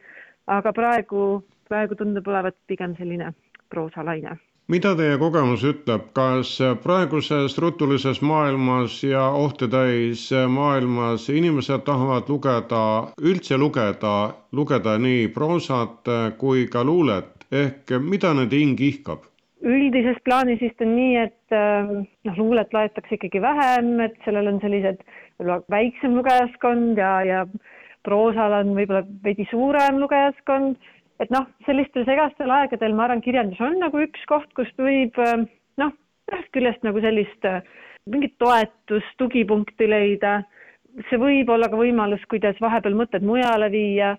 aga 0.47 0.71
praegu, 0.75 1.41
praegu 1.67 1.99
tundub 1.99 2.27
olevat 2.31 2.55
pigem 2.71 2.95
selline 2.99 3.33
proosalaine. 3.71 4.37
mida 4.71 4.91
teie 4.95 5.17
kogemus 5.19 5.63
ütleb, 5.67 6.03
kas 6.15 6.53
praeguses 6.83 7.57
rutulises 7.59 8.21
maailmas 8.21 9.01
ja 9.03 9.25
ohte 9.35 9.67
täis 9.67 10.29
maailmas 10.47 11.27
inimesed 11.29 11.83
tahavad 11.87 12.29
lugeda, 12.31 12.83
üldse 13.19 13.57
lugeda, 13.57 14.13
lugeda 14.51 14.95
nii 14.97 15.27
proosat 15.35 16.13
kui 16.37 16.67
ka 16.71 16.85
luulet 16.87 17.47
ehk 17.51 17.97
mida 17.99 18.33
nende 18.33 18.55
hing 18.55 18.79
ihkab? 18.79 19.27
üldises 19.61 20.17
plaanis 20.25 20.61
vist 20.61 20.79
on 20.81 20.95
nii, 20.95 21.17
et 21.21 21.53
noh, 22.25 22.37
luulet 22.37 22.71
loetakse 22.73 23.17
ikkagi 23.17 23.41
vähem, 23.43 23.99
et 24.07 24.15
sellel 24.25 24.49
on 24.49 24.57
sellised 24.63 25.03
võib-olla 25.37 25.59
väiksem 25.69 26.15
lugejaskond 26.17 26.97
ja, 26.97 27.11
ja 27.27 27.43
proosal 28.07 28.55
on 28.61 28.73
võib-olla 28.77 29.03
veidi 29.25 29.45
suurem 29.51 29.99
lugejaskond 30.01 30.79
et 31.21 31.29
noh, 31.33 31.45
sellistel 31.67 32.05
segastel 32.07 32.51
aegadel 32.51 32.95
ma 32.97 33.05
arvan, 33.05 33.21
kirjandus 33.21 33.61
on 33.61 33.77
nagu 33.81 34.01
üks 34.01 34.23
koht, 34.29 34.49
kust 34.57 34.77
võib 34.81 35.17
ähm, 35.21 35.45
noh, 35.81 35.93
ühest 36.31 36.51
küljest 36.55 36.83
nagu 36.87 37.01
sellist 37.03 37.47
äh, 37.47 37.61
mingit 38.09 38.37
toetust, 38.41 39.13
tugipunkti 39.21 39.89
leida. 39.89 40.41
see 41.07 41.17
võib 41.21 41.49
olla 41.53 41.69
ka 41.71 41.77
võimalus, 41.79 42.23
kuidas 42.27 42.57
vahepeal 42.59 42.97
mõtted 42.99 43.23
mujale 43.23 43.69
viia, 43.71 44.15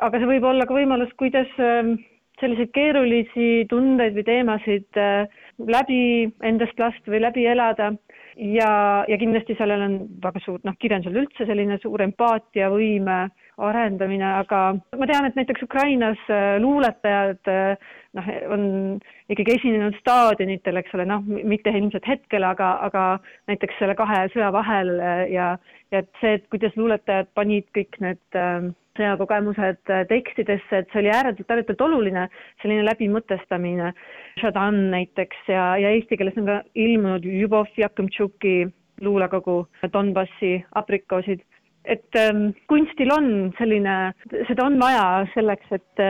aga 0.00 0.18
see 0.18 0.30
võib 0.30 0.46
olla 0.48 0.66
ka 0.66 0.76
võimalus, 0.76 1.10
kuidas 1.20 1.50
ähm, 1.60 1.96
selliseid 2.40 2.70
keerulisi 2.74 3.66
tundeid 3.70 4.14
või 4.16 4.24
teemasid 4.26 5.00
äh, 5.00 5.26
läbi 5.58 6.30
endast 6.42 6.78
lasta 6.80 7.10
või 7.10 7.20
läbi 7.26 7.44
elada 7.50 7.92
ja, 8.36 8.70
ja 9.08 9.18
kindlasti 9.20 9.56
sellel 9.58 9.84
on 9.86 9.98
väga 10.22 10.42
suur, 10.46 10.62
noh, 10.64 10.78
kirjandusel 10.80 11.22
üldse 11.22 11.46
selline 11.50 11.78
suur 11.82 12.02
empaatiavõime 12.06 13.18
arendamine, 13.62 14.26
aga 14.40 14.60
ma 14.98 15.06
tean, 15.06 15.28
et 15.28 15.36
näiteks 15.38 15.62
Ukrainas 15.66 16.20
äh, 16.32 16.56
luuletajad 16.62 17.50
äh, 17.50 17.76
noh, 18.18 18.30
on 18.54 18.64
ikkagi 19.30 19.58
esinenud 19.58 19.98
staadionitel, 20.00 20.80
eks 20.80 20.94
ole, 20.96 21.06
noh, 21.08 21.22
mitte 21.24 21.70
ilmselt 21.70 22.06
hetkel, 22.08 22.46
aga, 22.46 22.74
aga 22.88 23.04
näiteks 23.50 23.78
selle 23.78 23.96
kahe 23.98 24.24
sõja 24.34 24.50
vahel 24.54 24.94
äh, 24.98 25.26
ja, 25.34 25.52
ja 25.94 26.02
et 26.02 26.10
see, 26.20 26.38
et 26.38 26.48
kuidas 26.52 26.74
luuletajad 26.78 27.30
panid 27.38 27.68
kõik 27.76 28.00
need 28.02 28.40
sõjakogemused 28.94 29.90
tekstidesse, 30.10 30.78
et 30.78 30.92
see 30.92 31.00
oli 31.02 31.10
ääretult, 31.10 31.50
ääretult 31.50 31.80
oluline, 31.82 32.28
selline 32.62 32.84
läbimõtestamine. 32.86 33.90
Šadan 34.38 34.78
näiteks 34.92 35.50
ja, 35.50 35.72
ja 35.82 35.90
eesti 35.96 36.18
keeles 36.18 36.38
on 36.38 36.46
ka 36.46 36.60
ilmunud 36.78 37.26
Ljubov 37.26 37.74
Jakimtšuki 37.78 38.68
luulekogu 39.02 39.64
Donbassi 39.92 40.60
aprikoosid 40.78 41.42
et 41.84 42.18
ähm, 42.18 42.52
kunstil 42.70 43.12
on 43.12 43.28
selline, 43.58 43.96
seda 44.48 44.66
on 44.66 44.78
vaja 44.80 45.24
selleks, 45.34 45.72
et, 45.76 46.04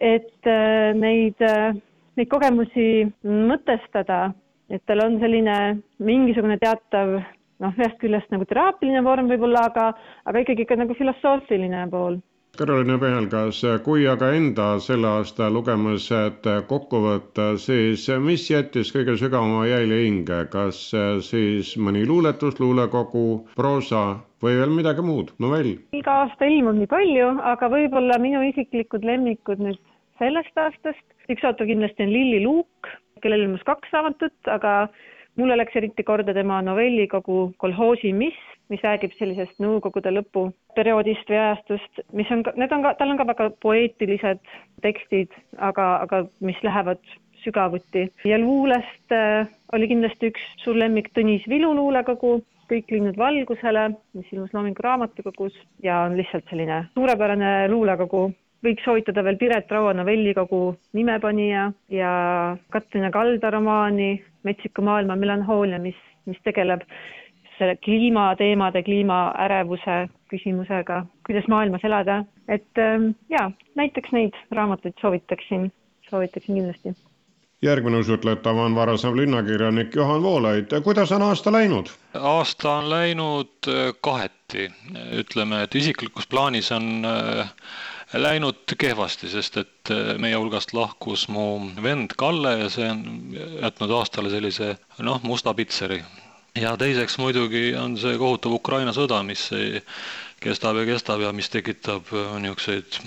et 0.00 0.48
äh, 0.48 0.92
neid 0.96 1.44
äh,, 1.44 1.74
neid 2.16 2.28
kogemusi 2.32 3.06
mõtestada, 3.24 4.32
et 4.72 4.82
tal 4.88 5.04
on 5.04 5.18
selline 5.20 5.56
mingisugune 6.04 6.58
teatav 6.60 7.14
noh, 7.62 7.72
ühest 7.78 7.98
küljest 8.02 8.32
nagu 8.34 8.46
teraapiline 8.48 9.02
vorm 9.04 9.30
võib-olla, 9.30 9.66
aga, 9.70 9.92
aga 10.28 10.42
ikkagi 10.42 10.66
ka 10.68 10.76
nagu 10.80 10.96
filosoofiline 10.98 11.86
pool 11.92 12.18
Karoliina 12.52 12.98
Pehelgas, 13.00 13.62
kui 13.84 14.02
aga 14.12 14.26
enda 14.36 14.64
selle 14.86 15.08
aasta 15.08 15.46
lugemused 15.48 16.44
kokku 16.68 16.98
võtta, 17.00 17.46
siis 17.56 18.02
mis 18.20 18.42
jättis 18.50 18.90
kõige 18.92 19.14
sügavama 19.16 19.62
jälje 19.70 20.00
hinge, 20.02 20.40
kas 20.52 20.80
siis 21.30 21.70
mõni 21.86 22.02
luuletus, 22.10 22.60
luulekogu, 22.60 23.22
proosa 23.56 24.02
või 24.44 24.58
veel 24.60 24.74
midagi 24.76 25.00
muud, 25.06 25.32
novell? 25.40 25.72
iga 25.96 26.18
aasta 26.26 26.50
ilmub 26.52 26.76
nii 26.82 26.90
palju, 26.92 27.30
aga 27.54 27.72
võib-olla 27.72 28.20
minu 28.20 28.44
isiklikud 28.50 29.08
lemmikud 29.08 29.64
nüüd 29.64 29.80
sellest 30.20 30.64
aastast, 30.66 31.06
üks 31.32 31.48
autor 31.48 31.72
kindlasti 31.72 32.04
on 32.04 32.12
Lilli 32.12 32.44
Luuk, 32.44 32.92
kellel 33.24 33.46
ilmus 33.46 33.64
kaks 33.64 33.96
raamatut, 33.96 34.36
aga 34.58 34.76
mulle 35.36 35.56
läks 35.56 35.76
eriti 35.76 36.04
korda 36.04 36.34
tema 36.34 36.60
novellikogu 36.62 37.54
Kolhoosi 37.62 38.12
Miss, 38.12 38.38
mis 38.72 38.82
räägib 38.84 39.14
sellisest 39.18 39.58
Nõukogude 39.62 40.12
lõpu 40.12 40.46
perioodist 40.76 41.28
või 41.28 41.40
ajastust, 41.40 42.04
mis 42.12 42.30
on, 42.32 42.44
need 42.56 42.72
on 42.72 42.84
ka, 42.86 42.94
tal 42.98 43.12
on 43.12 43.20
ka 43.20 43.28
väga 43.28 43.50
poeetilised 43.64 44.40
tekstid, 44.84 45.34
aga, 45.58 45.88
aga 46.06 46.24
mis 46.40 46.60
lähevad 46.64 47.02
sügavuti 47.42 48.06
ja 48.28 48.38
luulest 48.38 49.12
äh, 49.14 49.50
oli 49.72 49.88
kindlasti 49.90 50.30
üks 50.32 50.44
suur 50.62 50.78
lemmik 50.78 51.10
Tõnis 51.16 51.48
Vilu 51.50 51.74
luulekogu, 51.76 52.40
Kõik 52.70 52.88
linnud 52.88 53.18
valgusele, 53.20 53.88
mis 54.16 54.28
ilmus 54.32 54.52
Loomingu 54.54 54.80
raamatukogus 54.80 55.52
ja 55.84 55.98
on 56.06 56.14
lihtsalt 56.16 56.46
selline 56.48 56.78
suurepärane 56.94 57.68
luulekogu. 57.68 58.30
Võiks 58.64 58.84
soovitada 58.86 59.24
veel 59.26 59.38
Piret 59.40 59.70
Raua 59.70 59.94
novellikogu 59.96 60.62
Nimepanija 60.96 61.70
ja 61.90 62.12
Katrina 62.70 63.10
Kalda 63.10 63.50
romaani 63.50 64.14
Metsiku 64.42 64.82
maailma 64.82 65.16
melanhoolia, 65.16 65.78
mis, 65.78 65.98
mis 66.26 66.38
tegeleb 66.44 66.82
selle 67.58 67.76
kliimateemade, 67.84 68.82
kliimaärevuse 68.82 70.08
küsimusega, 70.32 71.04
kuidas 71.26 71.46
maailmas 71.52 71.84
elada, 71.84 72.24
et 72.48 72.80
ähm, 72.80 73.12
ja 73.30 73.50
näiteks 73.78 74.12
neid 74.12 74.38
raamatuid 74.50 74.98
soovitaksin, 75.00 75.70
soovitaksin 76.10 76.54
kindlasti. 76.54 76.94
järgmine 77.62 77.96
usutletav 78.02 78.56
on 78.58 78.74
varasem 78.74 79.16
linnakirjanik 79.16 79.94
Juhan 79.94 80.22
Voolaid, 80.22 80.74
kuidas 80.84 81.12
on 81.12 81.22
aasta 81.22 81.52
läinud? 81.52 81.92
aasta 82.18 82.72
on 82.72 82.90
läinud 82.90 83.68
äh, 83.68 83.94
kaheti, 84.00 84.70
ütleme, 85.12 85.62
et 85.62 85.74
isiklikus 85.74 86.26
plaanis 86.26 86.72
on 86.72 87.04
äh, 87.04 87.54
läinud 88.12 88.76
kehvasti, 88.78 89.30
sest 89.32 89.56
et 89.62 89.92
äh, 89.94 90.16
meie 90.18 90.36
hulgast 90.36 90.74
lahkus 90.76 91.28
mu 91.32 91.46
vend 91.82 92.16
Kalle 92.18 92.58
ja 92.64 92.68
see 92.72 92.90
on 92.90 93.06
jätnud 93.36 93.96
aastale 94.00 94.32
sellise 94.32 94.74
noh, 94.98 95.22
musta 95.24 95.54
pitseri 95.54 96.02
ja 96.60 96.74
teiseks 96.76 97.16
muidugi 97.18 97.72
on 97.78 97.96
see 98.00 98.18
kohutav 98.20 98.52
Ukraina 98.58 98.92
sõda, 98.92 99.22
mis 99.24 99.48
kestab 100.42 100.80
ja 100.80 100.86
kestab 100.88 101.22
ja 101.22 101.32
mis 101.36 101.50
tekitab 101.52 102.10
äh, 102.12 102.32
niisuguseid 102.42 102.98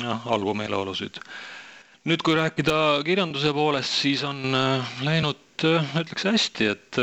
noh, 0.00 0.22
halbu 0.26 0.54
meeleolusid. 0.56 1.20
nüüd, 2.08 2.22
kui 2.26 2.34
rääkida 2.34 3.02
kirjanduse 3.06 3.52
poolest, 3.54 4.00
siis 4.02 4.24
on 4.26 4.56
äh, 4.56 4.96
läinud, 5.06 5.38
ütleks 5.62 6.26
hästi, 6.26 6.70
et 6.72 6.98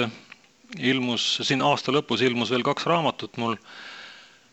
ilmus, 0.77 1.27
siin 1.47 1.63
aasta 1.65 1.93
lõpus 1.95 2.23
ilmus 2.25 2.51
veel 2.51 2.65
kaks 2.65 2.87
raamatut 2.89 3.37
mul, 3.39 3.55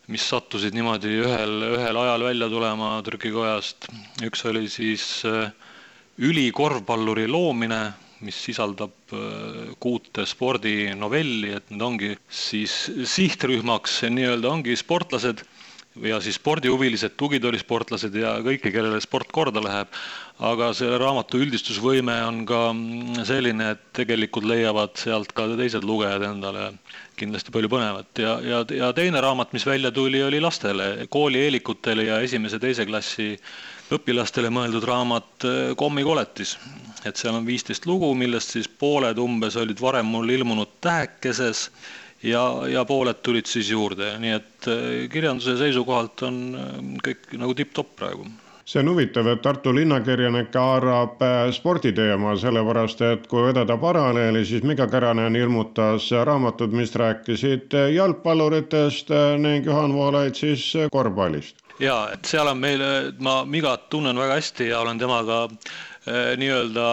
mis 0.07 0.23
sattusid 0.31 0.75
niimoodi 0.75 1.11
ühel, 1.19 1.53
ühel 1.75 1.97
ajal 1.99 2.23
välja 2.29 2.47
tulema 2.51 2.89
trükikojast. 3.03 3.89
üks 4.23 4.45
oli 4.47 4.67
siis 4.71 5.05
ülikorvpalluri 6.17 7.27
loomine, 7.27 7.81
mis 8.25 8.37
sisaldab 8.47 8.95
kuute 9.83 10.25
spordinovelli, 10.25 11.51
et 11.59 11.69
need 11.69 11.83
ongi 11.85 12.13
siis 12.29 12.87
sihtrühmaks 13.03 13.99
nii-öelda 14.09 14.49
ongi 14.55 14.77
sportlased 14.79 15.43
ja 16.05 16.19
siis 16.21 16.37
spordihuvilised, 16.37 17.15
tugitoolisportlased 17.17 18.15
ja 18.15 18.37
kõiki, 18.45 18.71
kellele 18.73 18.99
sport 19.01 19.31
korda 19.33 19.63
läheb. 19.63 19.93
aga 20.37 20.67
selle 20.77 20.99
raamatu 21.01 21.39
üldistusvõime 21.41 22.13
on 22.27 22.43
ka 22.45 22.59
selline, 23.25 23.71
et 23.73 23.79
tegelikult 23.97 24.45
leiavad 24.45 24.93
sealt 25.01 25.31
ka 25.33 25.47
teised 25.57 25.83
lugejad 25.83 26.21
endale 26.27 26.67
kindlasti 27.17 27.51
palju 27.51 27.71
põnevat 27.73 28.21
ja, 28.21 28.35
ja, 28.45 28.59
ja 28.69 28.91
teine 28.93 29.21
raamat, 29.21 29.55
mis 29.57 29.65
välja 29.65 29.91
tuli, 29.91 30.21
oli 30.23 30.41
lastele, 30.41 31.07
koolieelikutele 31.09 32.05
ja 32.11 32.19
esimese-teise 32.21 32.85
klassi 32.85 33.31
õpilastele 33.93 34.51
mõeldud 34.53 34.85
raamat 34.85 35.47
Kommikoletis. 35.77 36.57
et 37.05 37.15
seal 37.15 37.35
on 37.35 37.45
viisteist 37.45 37.85
lugu, 37.85 38.13
millest 38.13 38.51
siis 38.53 38.67
pooled 38.67 39.17
umbes 39.17 39.55
olid 39.55 39.81
varem 39.81 40.05
mul 40.05 40.29
ilmunud 40.29 40.77
tähekeses 40.81 41.71
ja, 42.23 42.67
ja 42.69 42.85
pooled 42.85 43.21
tulid 43.23 43.45
siis 43.49 43.69
juurde, 43.71 44.15
nii 44.21 44.33
et 44.39 44.67
äh, 44.71 44.83
kirjanduse 45.11 45.57
seisukohalt 45.59 46.25
on 46.27 46.41
äh, 46.57 46.75
kõik 47.05 47.33
nagu 47.37 47.55
tipp-topp 47.57 47.95
praegu 47.99 48.27
see 48.67 48.81
on 48.81 48.89
huvitav, 48.91 49.29
et 49.31 49.39
Tartu 49.39 49.71
linnakirjanik 49.71 50.55
haarab 50.59 51.21
äh, 51.23 51.35
sporditeema, 51.55 52.33
sellepärast 52.39 53.03
et 53.07 53.27
kui 53.31 53.45
vedada 53.45 53.77
paralleeli, 53.79 54.43
siis 54.45 54.65
Mika 54.67 54.89
Käranen 54.91 55.35
ilmutas 55.39 56.09
raamatud, 56.11 56.75
mis 56.75 56.95
rääkisid 56.95 57.77
jalgpalluritest 57.95 59.13
ning 59.39 59.65
Juhan 59.65 59.95
Voolaid 59.95 60.35
siis 60.35 60.73
korvpallist. 60.91 61.63
ja, 61.79 62.09
et 62.13 62.25
seal 62.25 62.47
on 62.47 62.57
meil, 62.57 62.81
ma 63.19 63.43
Migat 63.45 63.89
tunnen 63.89 64.17
väga 64.19 64.41
hästi 64.41 64.71
ja 64.73 64.81
olen 64.81 64.99
temaga 64.99 65.45
nii-öelda 66.07 66.87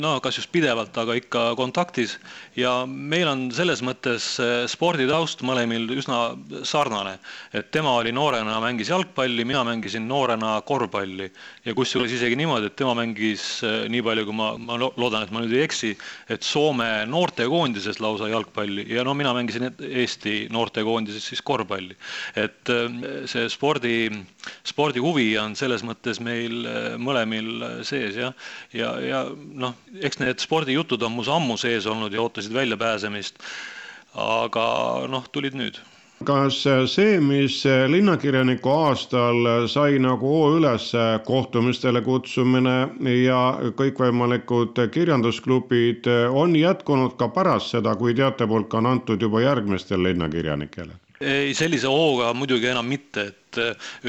no 0.00 0.14
kas 0.24 0.38
just 0.38 0.52
pidevalt, 0.52 0.96
aga 0.96 1.16
ikka 1.18 1.42
kontaktis 1.58 2.16
ja 2.56 2.72
meil 2.86 3.28
on 3.28 3.46
selles 3.54 3.82
mõttes 3.84 4.26
äh, 4.42 4.64
sporditaust 4.70 5.42
mõlemil 5.46 5.88
üsna 5.98 6.34
sarnane. 6.66 7.18
et 7.52 7.70
tema 7.74 7.94
oli 7.98 8.12
noorena, 8.12 8.60
mängis 8.62 8.90
jalgpalli, 8.92 9.44
mina 9.44 9.64
mängisin 9.64 10.06
noorena 10.08 10.60
korvpalli 10.66 11.30
ja 11.64 11.74
kusjuures 11.74 12.12
isegi 12.12 12.36
niimoodi, 12.36 12.70
et 12.70 12.76
tema 12.76 12.94
mängis 12.98 13.62
äh, 13.66 13.88
nii 13.90 14.02
palju, 14.02 14.26
kui 14.28 14.38
ma, 14.38 14.52
ma 14.58 14.78
loodan, 14.78 15.22
et 15.22 15.34
ma 15.34 15.42
nüüd 15.42 15.54
ei 15.56 15.64
eksi, 15.66 15.94
et 16.28 16.42
Soome 16.44 16.88
noortekoondises 17.10 18.00
lausa 18.00 18.28
jalgpalli 18.30 18.86
ja 18.94 19.04
no 19.04 19.14
mina 19.14 19.34
mängisin 19.34 19.70
Eesti 19.84 20.48
noortekoondises 20.54 21.26
siis 21.32 21.42
korvpalli. 21.42 21.96
et 22.36 22.70
see 23.30 23.48
spordi, 23.50 24.08
spordihuvi 24.64 25.34
on 25.38 25.54
selles 25.58 25.82
mõttes 25.86 26.20
meil 26.22 26.64
mõlemil 26.98 27.82
sees 27.86 28.16
jah 28.18 28.34
ja, 28.72 28.94
ja 29.00 29.24
noh, 29.34 29.74
eks 30.02 30.20
need 30.22 30.42
spordijutud 30.42 31.02
on 31.02 31.16
mul 31.16 31.30
ammu 31.36 31.56
sees 31.60 31.86
olnud 31.86 32.12
ja 32.12 32.22
ootasid 32.22 32.54
väljapääsemist. 32.54 33.42
aga 34.14 34.64
noh, 35.10 35.26
tulid 35.32 35.56
nüüd 35.58 35.80
kas 36.24 36.60
see, 36.92 37.18
mis 37.20 37.56
linnakirjaniku 37.90 38.70
aastal 38.70 39.66
sai 39.68 39.98
nagu 40.00 40.30
hoo 40.30 40.52
üles 40.58 40.86
kohtumistele 41.26 42.00
kutsumine 42.06 42.76
ja 43.24 43.40
kõikvõimalikud 43.80 44.78
kirjandusklubid, 44.94 46.08
on 46.30 46.56
jätkunud 46.56 47.18
ka 47.20 47.28
pärast 47.28 47.74
seda, 47.74 47.96
kui 48.00 48.14
teatepulk 48.14 48.74
on 48.74 48.92
antud 48.94 49.22
juba 49.22 49.42
järgmistele 49.44 50.12
linnakirjanikele? 50.12 51.03
Ei, 51.22 51.54
sellise 51.54 51.86
hooga 51.90 52.32
muidugi 52.34 52.66
enam 52.70 52.88
mitte, 52.90 53.28
et 53.30 53.58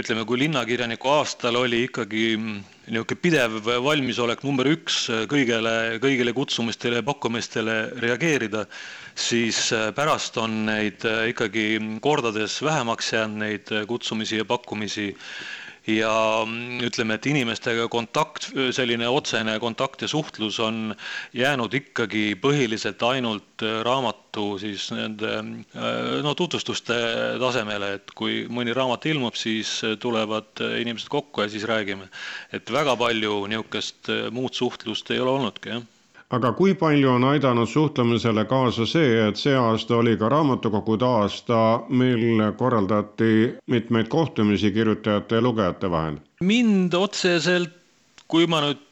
ütleme, 0.02 0.24
kui 0.26 0.40
linnakirjaniku 0.42 1.12
aastal 1.20 1.60
oli 1.60 1.84
ikkagi 1.86 2.24
niisugune 2.40 3.20
pidev 3.22 3.60
valmisolek 3.86 4.42
number 4.46 4.70
üks 4.72 5.04
kõigele, 5.30 6.00
kõigile 6.02 6.34
kutsumistele 6.38 7.02
ja 7.02 7.06
pakkumistele 7.06 7.76
reageerida, 8.02 8.66
siis 9.14 9.68
pärast 9.98 10.38
on 10.42 10.64
neid 10.72 11.06
ikkagi 11.30 11.68
kordades 12.02 12.58
vähemaks 12.66 13.14
jäänud, 13.14 13.42
neid 13.44 13.76
kutsumisi 13.90 14.42
ja 14.42 14.46
pakkumisi 14.50 15.12
ja 15.88 16.12
ütleme, 16.86 17.18
et 17.18 17.28
inimestega 17.30 17.88
kontakt, 17.92 18.50
selline 18.76 19.08
otsene 19.12 19.58
kontakt 19.62 20.02
ja 20.02 20.10
suhtlus 20.10 20.60
on 20.64 20.96
jäänud 21.34 21.74
ikkagi 21.78 22.34
põhiliselt 22.42 23.04
ainult 23.06 23.66
raamatu 23.86 24.48
siis 24.62 24.90
nende 24.96 25.38
no 26.26 26.34
tutvustuste 26.36 26.98
tasemele, 27.42 27.94
et 28.00 28.16
kui 28.18 28.46
mõni 28.50 28.74
raamat 28.76 29.06
ilmub, 29.14 29.38
siis 29.38 29.78
tulevad 30.02 30.64
inimesed 30.82 31.10
kokku 31.12 31.46
ja 31.46 31.50
siis 31.50 31.68
räägime. 31.70 32.10
et 32.52 32.72
väga 32.72 32.96
palju 32.96 33.46
niisugust 33.48 34.10
muud 34.32 34.54
suhtlust 34.54 35.12
ei 35.12 35.20
ole 35.20 35.38
olnudki, 35.38 35.70
jah 35.70 35.84
aga 36.34 36.52
kui 36.58 36.74
palju 36.74 37.10
on 37.12 37.24
aidanud 37.24 37.70
suhtlemisele 37.70 38.46
kaasa 38.50 38.86
see, 38.90 39.28
et 39.28 39.38
see 39.38 39.54
aasta 39.56 39.98
oli 39.98 40.16
ka 40.18 40.30
raamatukogude 40.30 41.06
aasta, 41.06 41.60
mil 41.90 42.42
korraldati 42.58 43.56
mitmeid 43.68 44.08
kohtumisi 44.08 44.72
kirjutajate 44.72 45.36
ja 45.36 45.42
lugejate 45.42 45.92
vahel? 45.92 46.18
mind 46.42 46.94
otseselt, 46.94 47.70
kui 48.28 48.48
ma 48.48 48.62
nüüd 48.66 48.85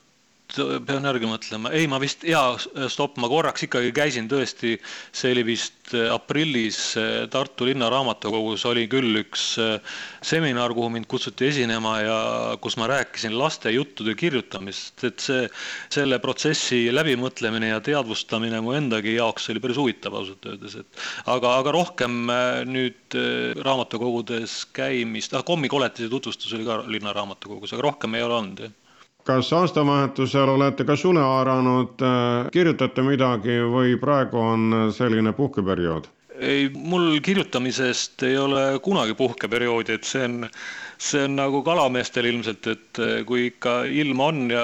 pean 0.54 1.06
järgi 1.08 1.28
mõtlema, 1.30 1.72
ei, 1.74 1.88
ma 1.90 1.98
vist, 2.02 2.24
jaa, 2.28 2.54
stopp, 2.92 3.18
ma 3.22 3.30
korraks 3.32 3.66
ikkagi 3.66 3.92
käisin 3.96 4.28
tõesti, 4.30 4.76
see 5.16 5.32
oli 5.34 5.44
vist 5.48 5.94
äh, 5.98 6.12
aprillis 6.14 6.80
äh, 7.00 7.24
Tartu 7.34 7.66
Linnaraamatukogus 7.70 8.66
oli 8.70 8.86
küll 8.92 9.18
üks 9.24 9.46
äh, 9.62 9.96
seminar, 10.26 10.76
kuhu 10.78 10.92
mind 10.94 11.08
kutsuti 11.10 11.50
esinema 11.50 11.96
ja 12.04 12.20
kus 12.62 12.78
ma 12.78 12.90
rääkisin 12.92 13.34
laste 13.38 13.74
juttude 13.74 14.14
kirjutamist, 14.20 15.04
et 15.10 15.24
see, 15.24 15.48
selle 15.94 16.22
protsessi 16.24 16.86
läbimõtlemine 16.94 17.74
ja 17.74 17.82
teadvustamine 17.84 18.62
mu 18.62 18.76
endagi 18.78 19.18
jaoks 19.18 19.50
oli 19.54 19.64
päris 19.64 19.82
huvitav 19.82 20.20
ausalt 20.20 20.46
öeldes, 20.52 20.78
et 20.84 21.04
aga, 21.26 21.58
aga 21.64 21.74
rohkem 21.74 22.30
nüüd 22.70 23.18
raamatukogudes 23.66 24.62
käimist, 24.76 25.34
ah, 25.34 25.46
kommikoletise 25.46 26.12
tutvustus 26.14 26.54
oli 26.54 26.68
ka 26.68 26.84
Linnaraamatukogus, 26.86 27.74
aga 27.74 27.90
rohkem 27.90 28.18
ei 28.18 28.26
ole 28.26 28.42
olnud, 28.42 28.66
jah 28.68 28.80
kas 29.24 29.54
aastavahetusel 29.54 30.50
olete 30.56 30.84
ka 30.86 30.96
sule 31.00 31.22
haaranud, 31.24 31.96
äh, 32.02 32.50
kirjutate 32.52 33.06
midagi 33.08 33.60
või 33.76 33.96
praegu 34.00 34.40
on 34.42 34.92
selline 34.92 35.34
puhkeperiood? 35.34 36.10
ei, 36.44 36.70
mul 36.76 37.20
kirjutamisest 37.24 38.24
ei 38.28 38.38
ole 38.38 38.64
kunagi 38.84 39.14
puhkeperioodi, 39.14 39.94
et 40.00 40.08
see 40.08 40.24
on 40.26 40.48
see 41.04 41.24
on 41.28 41.36
nagu 41.38 41.60
kalameestel 41.66 42.28
ilmselt, 42.30 42.68
et 42.72 43.00
eh, 43.04 43.14
kui 43.28 43.48
ikka 43.50 43.74
ilm 43.90 44.22
on 44.24 44.42
ja 44.54 44.64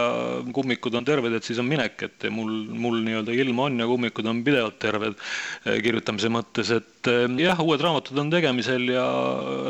kummikud 0.55 0.95
on 0.95 1.07
terved, 1.07 1.35
et 1.35 1.45
siis 1.45 1.59
on 1.61 1.67
minek, 1.67 1.99
et 2.07 2.27
mul, 2.33 2.51
mul 2.83 3.01
nii-öelda 3.05 3.35
ilm 3.35 3.59
on 3.65 3.79
ja 3.81 3.87
kummikud 3.89 4.29
on 4.29 4.41
pidevalt 4.45 4.79
terved 4.81 5.17
eh, 5.17 5.79
kirjutamise 5.83 6.31
mõttes, 6.33 6.71
et 6.75 7.11
eh, 7.11 7.25
jah, 7.43 7.59
uued 7.63 7.83
raamatud 7.83 8.21
on 8.23 8.31
tegemisel 8.33 8.87
ja 8.93 9.05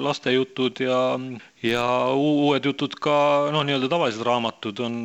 lastejutud 0.06 0.84
ja, 0.86 1.00
ja 1.66 1.88
uued 2.14 2.70
jutud 2.70 3.00
ka 3.02 3.18
noh, 3.56 3.66
nii-öelda 3.66 3.90
tavalised 3.92 4.28
raamatud 4.28 4.86
on 4.86 5.02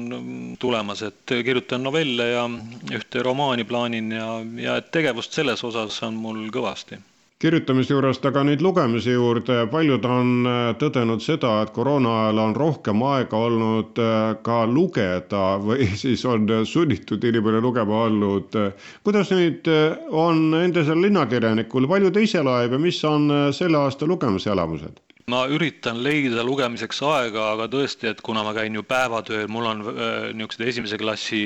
tulemas, 0.61 1.05
et 1.09 1.39
kirjutan 1.49 1.85
novelle 1.87 2.29
ja 2.35 2.45
ühte 2.93 3.25
romaani 3.25 3.65
plaanin 3.69 4.13
ja, 4.19 4.31
ja 4.69 4.79
tegevust 4.85 5.37
selles 5.37 5.65
osas 5.65 6.03
on 6.05 6.21
mul 6.21 6.47
kõvasti 6.53 7.01
kirjutamise 7.45 7.93
juurest, 7.93 8.25
aga 8.25 8.41
nüüd 8.49 8.63
lugemise 8.65 9.13
juurde, 9.13 9.59
paljud 9.69 10.07
on 10.09 10.49
äh, 10.49 10.61
tõdenud 10.81 11.21
seda, 11.21 11.59
et 11.65 11.75
koroona 11.77 12.15
ajal 12.23 12.41
on 12.47 12.55
rohkem 12.57 13.05
aega 13.05 13.41
olnud 13.49 14.01
äh, 14.01 14.23
ka 14.47 14.63
lugeda 14.71 15.43
või 15.61 15.91
siis 16.03 16.25
on 16.25 16.49
sunnitud 16.69 17.25
inimene 17.29 17.61
lugema 17.65 18.07
olnud. 18.07 18.57
kuidas 19.05 19.35
nüüd 19.37 19.69
äh, 19.69 19.99
on 20.09 20.57
endisel 20.63 21.05
linnakirjanikul, 21.05 21.89
palju 21.91 22.15
ta 22.15 22.25
ise 22.25 22.45
loeb 22.47 22.79
ja 22.79 22.81
mis 22.81 23.03
on 23.05 23.29
selle 23.53 23.83
aasta 23.83 24.09
lugemiselamused? 24.09 25.05
Ma 25.33 25.47
üritan 25.49 26.03
leida 26.05 26.43
lugemiseks 26.45 26.99
aega, 27.09 27.47
aga 27.55 27.67
tõesti, 27.73 28.11
et 28.11 28.21
kuna 28.25 28.43
ma 28.45 28.53
käin 28.57 28.75
ju 28.77 28.83
päevatööl, 28.85 29.47
mul 29.49 29.69
on 29.71 29.79
äh, 29.89 30.27
niisugused 30.37 30.65
esimese 30.69 30.99
klassi 31.01 31.41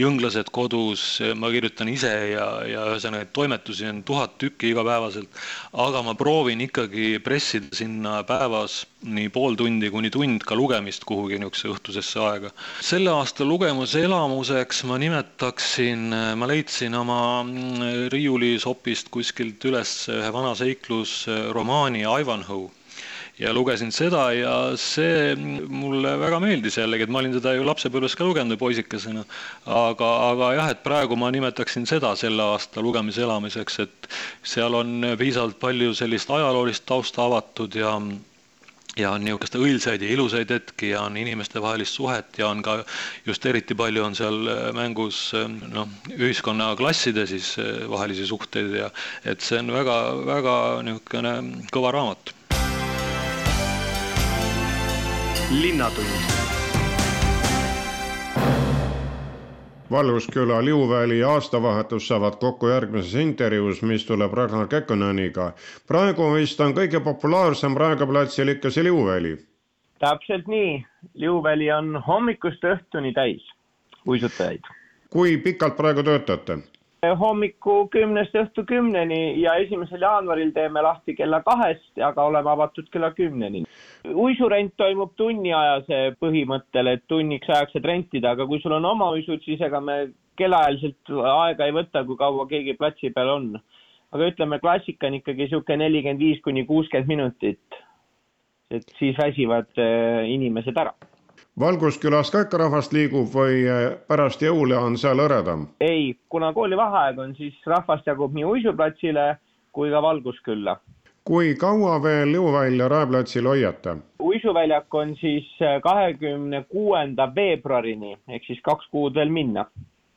jõnglased 0.00 0.48
kodus, 0.54 1.02
ma 1.36 1.50
kirjutan 1.52 1.90
ise 1.92 2.12
ja, 2.32 2.46
ja 2.64 2.86
ühesõnaga 2.94 3.28
toimetusi 3.36 3.88
on 3.90 4.00
tuhat 4.08 4.38
tükki 4.40 4.72
igapäevaselt, 4.72 5.28
aga 5.84 6.02
ma 6.06 6.14
proovin 6.16 6.64
ikkagi 6.64 7.18
pressida 7.24 7.68
sinna 7.76 8.22
päevas 8.28 8.86
nii 9.04 9.28
pool 9.34 9.60
tundi 9.60 9.92
kuni 9.92 10.08
tund 10.10 10.42
ka 10.48 10.56
lugemist 10.56 11.04
kuhugi 11.08 11.36
niisugusesse 11.36 11.74
õhtusesse 11.74 12.24
aega. 12.24 12.54
selle 12.80 13.12
aasta 13.12 13.44
lugemuselamuseks 13.44 14.82
ma 14.88 14.96
nimetaksin, 15.04 16.08
ma 16.40 16.48
leidsin 16.48 16.96
oma 16.96 17.20
mm, 17.44 18.08
riiulisopist 18.14 19.12
kuskilt 19.12 19.68
üles 19.68 19.94
ühe 20.16 20.32
vana 20.32 20.56
seiklusromaani 20.56 22.08
Ivanhoe 22.08 22.77
ja 23.38 23.52
lugesin 23.54 23.92
seda 23.94 24.28
ja 24.34 24.54
see 24.80 25.34
mulle 25.68 26.14
väga 26.20 26.40
meeldis 26.42 26.78
jällegi, 26.80 27.06
et 27.06 27.12
ma 27.12 27.22
olin 27.22 27.36
seda 27.36 27.54
ju 27.54 27.66
lapsepõlves 27.66 28.16
ka 28.18 28.26
lugenud 28.26 28.58
poisikesena. 28.58 29.24
aga, 29.66 30.08
aga 30.30 30.52
jah, 30.58 30.70
et 30.74 30.82
praegu 30.82 31.16
ma 31.16 31.30
nimetaksin 31.34 31.86
seda 31.86 32.14
selle 32.18 32.42
aasta 32.54 32.82
lugemise 32.82 33.22
elamiseks, 33.22 33.78
et 33.84 34.08
seal 34.42 34.74
on 34.74 35.14
piisavalt 35.18 35.58
palju 35.60 35.94
sellist 35.94 36.30
ajaloolist 36.30 36.86
tausta 36.86 37.24
avatud 37.28 37.74
ja 37.78 37.94
ja 38.98 39.12
on 39.14 39.22
niisuguseid 39.22 39.62
õilsaid 39.62 40.02
ja 40.02 40.10
ilusaid 40.10 40.50
hetki 40.50 40.92
ja 40.92 41.04
on 41.06 41.16
inimestevahelist 41.20 41.98
suhet 41.98 42.38
ja 42.40 42.48
on 42.48 42.62
ka 42.66 42.80
just 43.26 43.46
eriti 43.46 43.76
palju 43.78 44.04
on 44.04 44.16
seal 44.18 44.50
mängus 44.76 45.20
noh, 45.36 45.86
ühiskonnaklasside 46.16 47.26
siis 47.30 47.52
vahelisi 47.90 48.26
suhteid 48.26 48.74
ja 48.80 48.90
et 49.24 49.44
see 49.44 49.60
on 49.62 49.70
väga-väga 49.76 50.56
niisugune 50.88 51.36
kõva 51.74 51.94
raamat. 51.94 52.34
Linnatund 55.50 56.06
Valgusküla, 59.90 60.64
Liuväli 60.64 61.18
ja 61.18 61.30
aastavahetus 61.30 62.08
saavad 62.08 62.32
kokku 62.40 62.68
järgmises 62.68 63.14
intervjuus, 63.14 63.82
mis 63.82 64.04
tuleb 64.06 64.32
Ragnar 64.32 64.66
Kekkoneniga. 64.68 65.52
praegu 65.86 66.34
vist 66.34 66.60
on 66.60 66.74
kõige 66.74 67.00
populaarsem 67.00 67.76
Raekoja 67.76 68.06
platsil 68.06 68.48
ikka 68.48 68.70
see 68.70 68.84
Liuväli. 68.84 69.36
täpselt 69.98 70.46
nii, 70.46 70.84
Liuväli 71.14 71.72
on 71.72 72.02
hommikust 72.06 72.64
õhtuni 72.64 73.14
täis 73.14 73.48
uisutajaid. 74.06 74.60
kui 75.10 75.36
pikalt 75.36 75.76
praegu 75.76 76.02
töötate? 76.02 76.58
Hommiku 77.02 77.88
kümnest 77.92 78.34
õhtu 78.34 78.64
kümneni 78.66 79.38
ja 79.40 79.54
esimesel 79.62 80.02
jaanuaril 80.02 80.50
teeme 80.54 80.82
lahti 80.82 81.14
kella 81.14 81.40
kahest, 81.46 81.92
aga 82.02 82.24
oleme 82.26 82.50
avatud 82.50 82.88
kella 82.90 83.12
kümneni. 83.14 83.64
uisurent 84.14 84.74
toimub 84.76 85.12
tunniajase 85.16 86.16
põhimõttel, 86.20 86.92
et 86.94 87.04
tunniks 87.06 87.48
ajaks 87.48 87.76
saad 87.76 87.84
rentida, 87.84 88.30
aga 88.30 88.46
kui 88.46 88.60
sul 88.60 88.72
on 88.72 88.84
oma 88.84 89.10
uisud, 89.14 89.42
siis 89.44 89.60
ega 89.60 89.80
me 89.80 90.08
kellaajaliselt 90.38 91.12
aega 91.34 91.66
ei 91.66 91.74
võta, 91.74 92.04
kui 92.06 92.16
kaua 92.16 92.46
keegi 92.50 92.74
platsi 92.74 93.10
peal 93.10 93.28
on. 93.28 93.52
aga 94.12 94.30
ütleme, 94.32 94.58
klassika 94.58 95.06
on 95.06 95.18
ikkagi 95.20 95.44
niisugune 95.44 95.84
nelikümmend 95.84 96.18
viis 96.18 96.40
kuni 96.42 96.64
kuuskümmend 96.66 97.08
minutit. 97.08 97.82
et 98.70 98.84
siis 98.98 99.16
väsivad 99.16 99.70
äh, 99.78 100.26
inimesed 100.28 100.76
ära 100.76 100.92
Valguskülas 101.60 102.30
ka 102.30 102.44
ikka 102.44 102.58
rahvast 102.60 102.92
liigub 102.94 103.32
või 103.34 103.64
eh, 103.66 103.96
pärast 104.06 104.42
jõule 104.44 104.76
on 104.78 104.94
seal 104.98 105.18
hõredam? 105.18 105.64
ei, 105.82 106.12
kuna 106.30 106.52
koolivaheaeg 106.54 107.18
on, 107.18 107.32
siis 107.34 107.56
rahvast 107.66 108.06
jagub 108.06 108.34
nii 108.36 108.44
uisuplatsile 108.46 109.24
kui 109.74 109.90
ka 109.90 110.02
Valguskülla. 110.02 110.76
kui 111.24 111.56
kaua 111.58 111.96
veel 112.02 112.30
Jõuvälja 112.34 112.88
raeplatsil 112.88 113.48
hoiate? 113.50 113.96
uisuväljak 114.22 114.94
on 114.94 115.16
siis 115.16 115.48
eh, 115.60 115.80
kahekümne 115.82 116.62
kuuenda 116.68 117.26
veebruarini 117.34 118.14
ehk 118.28 118.46
siis 118.46 118.62
kaks 118.62 118.86
kuud 118.90 119.18
veel 119.18 119.34
minna. 119.40 119.66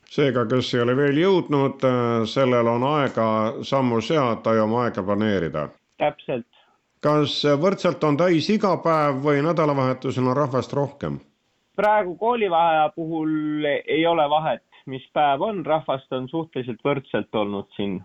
seega, 0.05 0.45
kes 0.45 0.73
ei 0.75 0.81
ole 0.81 0.95
veel 0.95 1.17
jõudnud, 1.23 1.81
eh, 1.89 2.27
sellel 2.35 2.67
on 2.67 2.85
aega 2.91 3.27
sammu 3.61 4.01
seada 4.01 4.53
ja 4.53 4.69
oma 4.69 4.83
aega 4.83 5.03
planeerida. 5.03 5.67
täpselt. 5.97 6.45
kas 6.99 7.41
võrdselt 7.65 8.03
on 8.03 8.17
täis 8.17 8.49
iga 8.49 8.77
päev 8.77 9.25
või 9.25 9.41
nädalavahetusel 9.49 10.27
on 10.27 10.37
rahvast 10.37 10.73
rohkem? 10.73 11.19
Praegu 11.75 12.15
koolivaheaja 12.15 12.89
puhul 12.95 13.65
ei 13.87 14.05
ole 14.05 14.29
vahet, 14.29 14.63
mis 14.85 15.03
päev 15.13 15.41
on, 15.41 15.65
rahvast 15.65 16.13
on 16.13 16.29
suhteliselt 16.29 16.79
võrdselt 16.85 17.35
olnud 17.35 17.69
siin. 17.75 18.01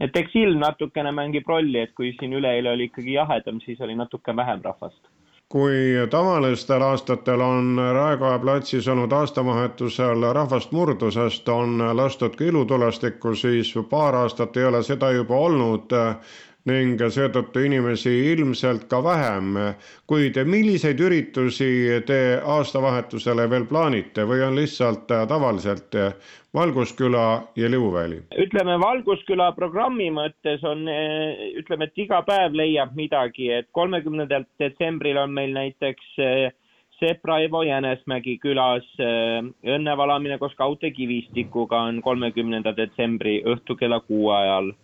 et 0.00 0.16
eks 0.16 0.34
ilm 0.34 0.62
natukene 0.62 1.10
mängib 1.12 1.48
rolli, 1.48 1.78
et 1.78 1.90
kui 1.94 2.14
siin 2.18 2.32
üleeile 2.32 2.70
oli 2.72 2.86
ikkagi 2.88 3.12
jahedam, 3.12 3.58
siis 3.60 3.80
oli 3.80 3.94
natuke 3.94 4.36
vähem 4.36 4.62
rahvast. 4.64 5.00
kui 5.48 6.06
tavalistel 6.10 6.82
aastatel 6.82 7.40
on 7.40 7.80
Raekoja 7.92 8.38
platsis 8.38 8.88
olnud 8.88 9.12
aastavahetusel 9.12 10.32
rahvast 10.32 10.72
murdu, 10.72 11.10
sest 11.10 11.48
on 11.48 11.82
lastud 11.96 12.36
ka 12.36 12.44
ilutulestikku, 12.44 13.34
siis 13.34 13.74
paar 13.90 14.14
aastat 14.14 14.56
ei 14.56 14.64
ole 14.64 14.82
seda 14.82 15.10
juba 15.10 15.36
olnud 15.36 15.92
ning 16.68 17.00
seetõttu 17.00 17.62
inimesi 17.64 18.12
ilmselt 18.32 18.84
ka 18.90 19.00
vähem. 19.04 19.56
kuid 20.06 20.36
milliseid 20.44 21.00
üritusi 21.00 22.02
te 22.06 22.40
aastavahetusele 22.44 23.48
veel 23.50 23.64
plaanite 23.64 24.26
või 24.28 24.42
on 24.44 24.56
lihtsalt 24.56 25.06
tavaliselt 25.08 25.96
Valgusküla 26.54 27.42
ja 27.56 27.70
Liuväli? 27.70 28.22
ütleme, 28.36 28.76
Valgusküla 28.80 29.52
programmi 29.52 30.10
mõttes 30.10 30.64
on, 30.64 30.84
ütleme, 31.56 31.84
et 31.84 31.98
iga 31.98 32.22
päev 32.22 32.52
leiab 32.52 32.96
midagi, 32.96 33.50
et 33.50 33.68
kolmekümnendal 33.72 34.44
detsembril 34.58 35.16
on 35.16 35.32
meil 35.32 35.54
näiteks 35.54 36.16
Sepp 37.00 37.24
Raivo 37.24 37.62
Jänesmägi 37.64 38.36
külas 38.42 38.84
õnnevalamine 39.00 40.36
koos 40.38 40.52
Kaute 40.58 40.90
Kivistikuga 40.90 41.86
on 41.88 42.02
kolmekümnenda 42.04 42.74
detsembri 42.76 43.38
õhtu 43.48 43.78
kella 43.80 44.02
kuue 44.04 44.34
ajal 44.36 44.74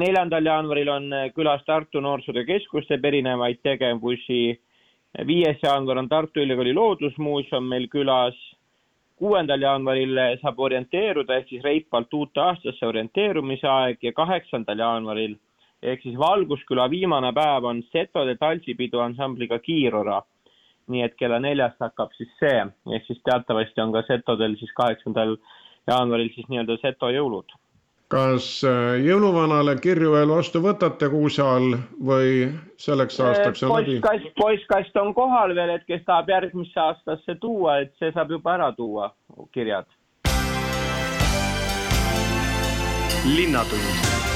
neljandal 0.00 0.46
jaanuaril 0.46 0.88
on 0.88 1.12
äh, 1.12 1.28
külas 1.36 1.64
Tartu 1.66 2.00
Noorsootöö 2.00 2.44
Keskus, 2.44 2.86
teeb 2.88 3.04
erinevaid 3.04 3.60
tegevusi. 3.62 4.60
viies 5.26 5.58
jaanuar 5.62 5.98
on 5.98 6.08
Tartu 6.08 6.40
Ülikooli 6.40 6.74
Loodusmuuseum 6.74 7.64
meil 7.68 7.88
külas. 7.88 8.34
kuuendal 9.16 9.60
jaanuaril 9.60 10.18
saab 10.40 10.58
orienteeruda 10.58 11.36
ehk 11.36 11.48
siis 11.48 11.62
reipalt 11.62 12.14
uute 12.14 12.40
aastasse 12.40 12.86
orienteerumise 12.86 13.68
aeg 13.68 13.98
ja 14.02 14.12
kaheksandal 14.12 14.78
jaanuaril 14.78 15.36
ehk 15.82 16.02
siis 16.02 16.18
Valgusküla 16.18 16.88
viimane 16.90 17.32
päev 17.32 17.64
on 17.64 17.82
Setode 17.92 18.34
tantsipidu 18.36 18.98
ansambliga 18.98 19.58
Kiirora. 19.58 20.22
nii 20.88 21.02
et 21.02 21.14
kella 21.14 21.38
neljast 21.38 21.78
hakkab 21.80 22.10
siis 22.16 22.30
see, 22.40 22.64
ehk 22.94 23.06
siis 23.06 23.20
teatavasti 23.24 23.80
on 23.80 23.92
ka 23.92 24.02
Setodel 24.02 24.56
siis 24.56 24.72
kaheksandal 24.72 25.36
jaanuaril 25.86 26.32
siis 26.34 26.48
nii-öelda 26.48 26.76
Seto 26.82 27.10
jõulud 27.10 27.54
kas 28.12 28.48
äh, 28.68 28.98
jõuluvanale 29.06 29.76
kirju 29.80 30.12
veel 30.12 30.32
vastu 30.34 30.60
võtate 30.64 31.08
kuuse 31.12 31.42
all 31.44 31.78
või 32.04 32.50
selleks 32.80 33.16
äh, 33.20 33.30
aastaks 33.30 33.64
on 33.64 33.72
läbi? 33.78 33.96
postkast, 34.04 34.34
postkast 34.40 35.00
on 35.00 35.14
kohal 35.16 35.54
veel, 35.56 35.76
et 35.78 35.86
kes 35.88 36.04
tahab 36.08 36.28
järgmisse 36.34 36.80
aastasse 36.80 37.38
tuua, 37.40 37.80
et 37.86 37.94
see 38.02 38.12
saab 38.12 38.34
juba 38.36 38.56
ära 38.58 38.72
tuua, 38.76 39.12
kirjad. 39.56 39.88
linnatund 43.22 44.31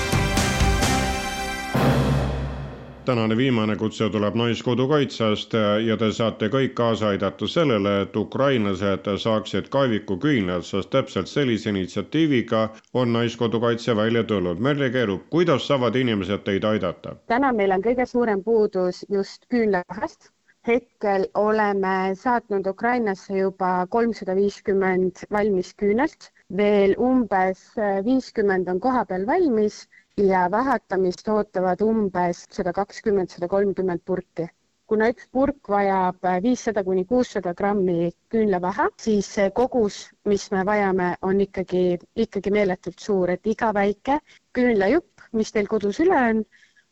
tänane 3.06 3.36
viimane 3.36 3.76
kutse 3.76 4.08
tuleb 4.10 4.34
Naiskodukaitsest 4.34 5.52
ja 5.86 5.96
te 5.96 6.08
saate 6.12 6.48
kõik 6.54 6.72
kaasa 6.80 7.12
aidata 7.14 7.46
sellele, 7.52 7.92
et 8.02 8.16
ukrainlased 8.16 9.06
saaksid 9.24 9.68
kaevikuküünlad, 9.76 10.66
sest 10.66 10.90
täpselt 10.90 11.30
sellise 11.30 11.70
initsiatiiviga 11.70 12.62
on 12.94 13.12
Naiskodukaitse 13.12 13.96
välja 13.96 14.24
tulnud. 14.24 14.58
Merle 14.68 14.90
Keerup, 14.90 15.28
kuidas 15.30 15.66
saavad 15.70 15.94
inimesed 16.02 16.42
teid 16.48 16.64
aidata? 16.64 17.14
täna 17.34 17.52
meil 17.52 17.76
on 17.76 17.84
kõige 17.84 18.06
suurem 18.10 18.42
puudus 18.48 19.04
just 19.18 19.46
küünlavahest 19.54 20.32
hetkel 20.66 21.28
oleme 21.34 21.94
saatnud 22.22 22.66
Ukrainasse 22.66 23.38
juba 23.38 23.86
kolmsada 23.90 24.34
viiskümmend 24.36 25.22
valmis 25.36 25.70
küünelt, 25.82 26.32
veel 26.62 26.96
umbes 26.98 27.62
viiskümmend 28.08 28.68
on 28.74 28.80
kohapeal 28.88 29.26
valmis 29.30 29.84
ja 30.24 30.50
vähetamist 30.50 31.28
ootavad 31.28 31.80
umbes 31.84 32.46
sada 32.50 32.72
kakskümmend, 32.72 33.28
sada 33.28 33.48
kolmkümmend 33.48 34.00
purki. 34.04 34.48
kuna 34.86 35.08
üks 35.12 35.26
purk 35.32 35.68
vajab 35.68 36.28
viissada 36.42 36.84
kuni 36.84 37.04
kuussada 37.04 37.52
grammi 37.58 38.10
küünlavähe, 38.30 38.86
siis 39.02 39.28
see 39.34 39.50
kogus, 39.50 39.96
mis 40.24 40.50
me 40.50 40.62
vajame, 40.66 41.08
on 41.22 41.40
ikkagi, 41.40 41.98
ikkagi 42.16 42.50
meeletult 42.54 42.98
suur, 42.98 43.30
et 43.34 43.46
iga 43.46 43.72
väike 43.74 44.20
küünlajupp, 44.54 45.26
mis 45.32 45.52
teil 45.52 45.66
kodus 45.66 45.98
üle 46.00 46.20
on, 46.30 46.44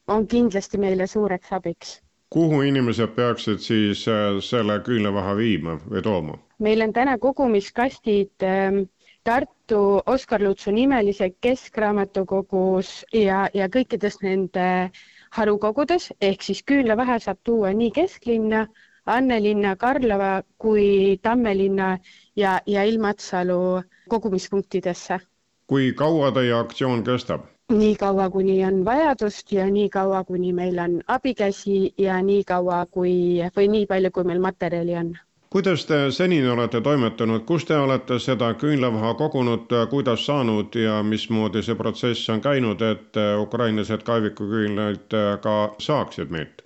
on 0.09 0.27
kindlasti 0.27 0.79
meile 0.79 1.07
suureks 1.07 1.53
abiks 1.53 2.01
kuhu 2.35 2.63
inimesed 2.67 3.15
peaksid 3.15 3.63
siis 3.63 4.09
äh, 4.09 4.41
selle 4.43 4.81
küünlavaha 4.83 5.37
viima 5.39 5.79
või 5.87 6.03
tooma? 6.03 6.37
meil 6.59 6.83
on 6.83 6.93
täna 6.93 7.17
kogumiskastid 7.19 8.43
ähm, 8.43 8.85
Tartu 9.25 10.03
Oskar 10.07 10.43
Lutsu 10.43 10.71
nimelise 10.71 11.31
keskraamatukogus 11.41 12.89
ja, 13.17 13.47
ja 13.55 13.69
kõikides 13.73 14.19
nende 14.21 14.67
harukogudes 15.37 16.11
ehk 16.21 16.45
siis 16.45 16.61
küünlavähe 16.69 17.17
saab 17.25 17.41
tuua 17.49 17.71
nii 17.79 17.89
kesklinna, 18.01 18.67
Annelinna, 19.17 19.73
Karlova 19.77 20.43
kui 20.59 21.17
Tammelinna 21.23 21.89
ja, 22.37 22.59
ja 22.67 22.85
Ilmatsalu 22.85 23.59
kogumispunktidesse. 24.13 25.21
kui 25.67 25.93
kaua 25.97 26.31
teie 26.33 26.53
aktsioon 26.61 27.05
kestab? 27.05 27.49
nii 27.73 27.97
kaua, 27.97 28.31
kuni 28.31 28.61
on 28.65 28.85
vajadust 28.85 29.53
ja 29.53 29.71
nii 29.71 29.89
kaua, 29.89 30.25
kuni 30.25 30.53
meil 30.53 30.79
on 30.79 31.01
abikäsi 31.09 31.95
ja 31.99 32.21
nii 32.23 32.45
kaua, 32.45 32.87
kui 32.87 33.15
või 33.57 33.69
nii 33.77 33.87
palju, 33.87 34.11
kui 34.11 34.25
meil 34.25 34.41
materjali 34.41 35.01
on 35.01 35.17
kuidas 35.55 35.85
te 35.87 35.97
senini 36.11 36.49
olete 36.51 36.81
toimetanud, 36.83 37.45
kus 37.47 37.65
te 37.69 37.77
olete 37.79 38.17
seda 38.19 38.49
küünlavaha 38.59 39.13
kogunud, 39.21 39.71
kuidas 39.93 40.25
saanud 40.27 40.75
ja 40.75 40.97
mismoodi 41.07 41.63
see 41.63 41.77
protsess 41.79 42.33
on 42.35 42.43
käinud, 42.43 42.83
et 42.83 43.21
ukrainlased 43.45 44.03
kaevikuküünlaid 44.09 45.15
ka 45.47 45.55
saaksid 45.79 46.35
meilt? 46.35 46.65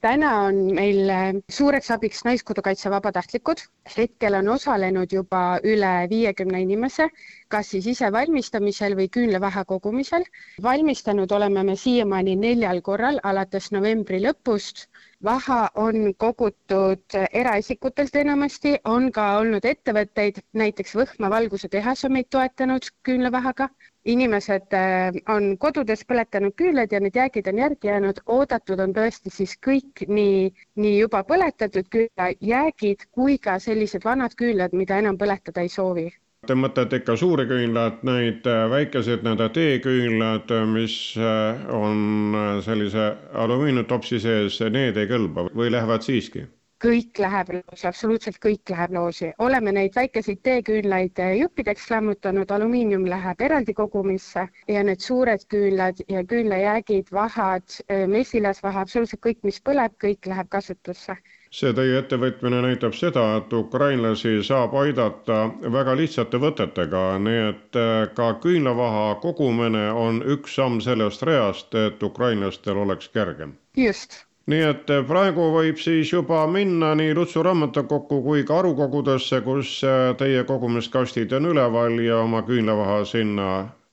Täna 0.00 0.34
on 0.48 0.60
meil 0.76 1.08
suureks 1.52 1.90
abiks 1.96 2.22
Naiskodukaitse 2.28 2.92
vabatahtlikud. 2.92 3.64
hetkel 3.96 4.34
on 4.34 4.48
osalenud 4.48 5.12
juba 5.12 5.42
üle 5.64 5.94
viiekümne 6.12 6.60
inimese, 6.62 7.08
kas 7.48 7.72
siis 7.72 7.88
ise 7.92 8.12
valmistamisel 8.12 8.96
või 9.00 9.08
küünlavähe 9.16 9.64
kogumisel. 9.72 10.24
valmistanud 10.62 11.32
oleme 11.32 11.64
me 11.72 11.76
siiamaani 11.76 12.36
neljal 12.36 12.80
korral 12.80 13.20
alates 13.22 13.72
novembri 13.72 14.20
lõpust 14.28 14.88
vaha 15.24 15.70
on 15.74 16.14
kogutud 16.18 17.16
eraisikutelt 17.32 18.16
enamasti, 18.16 18.72
on 18.84 19.10
ka 19.12 19.24
olnud 19.38 19.64
ettevõtteid, 19.64 20.40
näiteks 20.52 20.94
Võhma 20.98 21.30
valgusetehas 21.32 22.04
on 22.04 22.12
meid 22.18 22.28
toetanud 22.30 22.90
küünlavahaga. 23.08 23.68
inimesed 24.06 24.74
äh, 24.78 25.16
on 25.34 25.46
kodudes 25.58 26.04
põletanud 26.10 26.54
küünlaid 26.60 26.92
ja 26.94 27.00
need 27.00 27.16
jäägid 27.18 27.48
on 27.50 27.58
järgi 27.58 27.88
jäänud, 27.88 28.20
oodatud 28.26 28.78
on 28.84 28.92
tõesti 28.94 29.32
siis 29.34 29.56
kõik 29.66 30.04
nii, 30.18 30.52
nii 30.84 30.98
juba 30.98 31.24
põletatud 31.32 31.88
küünlajäägid 31.96 33.08
kui 33.10 33.38
ka 33.38 33.58
sellised 33.58 34.04
vanad 34.04 34.38
küünlad, 34.38 34.78
mida 34.82 34.98
enam 35.02 35.18
põletada 35.18 35.66
ei 35.66 35.68
soovi 35.68 36.06
Mõtlete 36.54 36.98
ikka 37.00 37.14
suuri 37.20 37.44
küünlaid, 37.50 38.02
neid 38.08 38.46
äh, 38.50 38.66
väikeseid 38.70 39.22
nii-öelda 39.26 39.46
teeküünlad, 39.56 40.52
mis 40.72 40.96
äh, 41.18 41.62
on 41.74 42.36
äh, 42.38 42.50
sellise 42.66 43.06
alumiiniumtopsi 43.44 44.20
sees, 44.22 44.60
need 44.76 45.00
ei 45.02 45.08
kõlba 45.10 45.48
või 45.54 45.72
lähevad 45.74 46.06
siiski? 46.06 46.44
kõik 46.84 47.18
läheb 47.18 47.50
loosi, 47.54 47.86
absoluutselt 47.88 48.36
kõik 48.44 48.70
läheb 48.70 48.92
loosi. 48.92 49.30
oleme 49.46 49.72
neid 49.72 49.94
väikeseid 49.96 50.42
teeküünlaid 50.44 51.22
juppideks 51.38 51.88
lammutanud, 51.90 52.50
alumiinium 52.52 53.06
läheb 53.08 53.40
eraldi 53.48 53.74
kogumisse 53.74 54.44
ja 54.68 54.82
need 54.84 55.00
suured 55.00 55.46
küünlad 55.54 56.04
ja 56.12 56.22
küünlajäägid, 56.34 57.08
vahad, 57.16 57.80
mesilasvaha, 58.12 58.84
absoluutselt 58.84 59.24
kõik, 59.24 59.40
mis 59.48 59.62
põleb, 59.70 59.96
kõik 60.04 60.28
läheb 60.28 60.52
kasutusse 60.52 61.16
see 61.54 61.72
teie 61.76 61.98
ettevõtmine 62.00 62.60
näitab 62.64 62.94
seda, 62.98 63.24
et 63.40 63.52
ukrainlasi 63.52 64.42
saab 64.46 64.74
aidata 64.80 65.38
väga 65.72 65.94
lihtsate 65.96 66.40
võtetega, 66.42 67.02
nii 67.22 67.42
et 67.48 67.78
äh, 67.80 68.08
ka 68.14 68.32
küünlavaha 68.42 69.16
kogumine 69.22 69.88
on 69.92 70.22
üks 70.36 70.56
samm 70.58 70.80
sellest 70.84 71.22
reast, 71.22 71.74
et 71.74 72.02
ukrainlastel 72.02 72.82
oleks 72.84 73.08
kergem. 73.08 73.54
just 73.76 74.26
nii 74.46 74.62
et 74.62 74.90
äh, 74.90 75.04
praegu 75.06 75.48
võib 75.54 75.78
siis 75.82 76.12
juba 76.12 76.44
minna 76.50 76.94
nii 76.98 77.14
Lutsu 77.18 77.42
raamatukokku 77.42 78.20
kui 78.22 78.44
ka 78.46 78.60
arukogudesse, 78.62 79.40
kus 79.46 79.78
äh, 79.84 80.10
teie 80.18 80.44
kogumiskastid 80.44 81.32
on 81.38 81.50
üleval 81.52 81.98
ja 82.02 82.20
oma 82.26 82.42
küünlavaha 82.46 83.04
sinna 83.04 83.48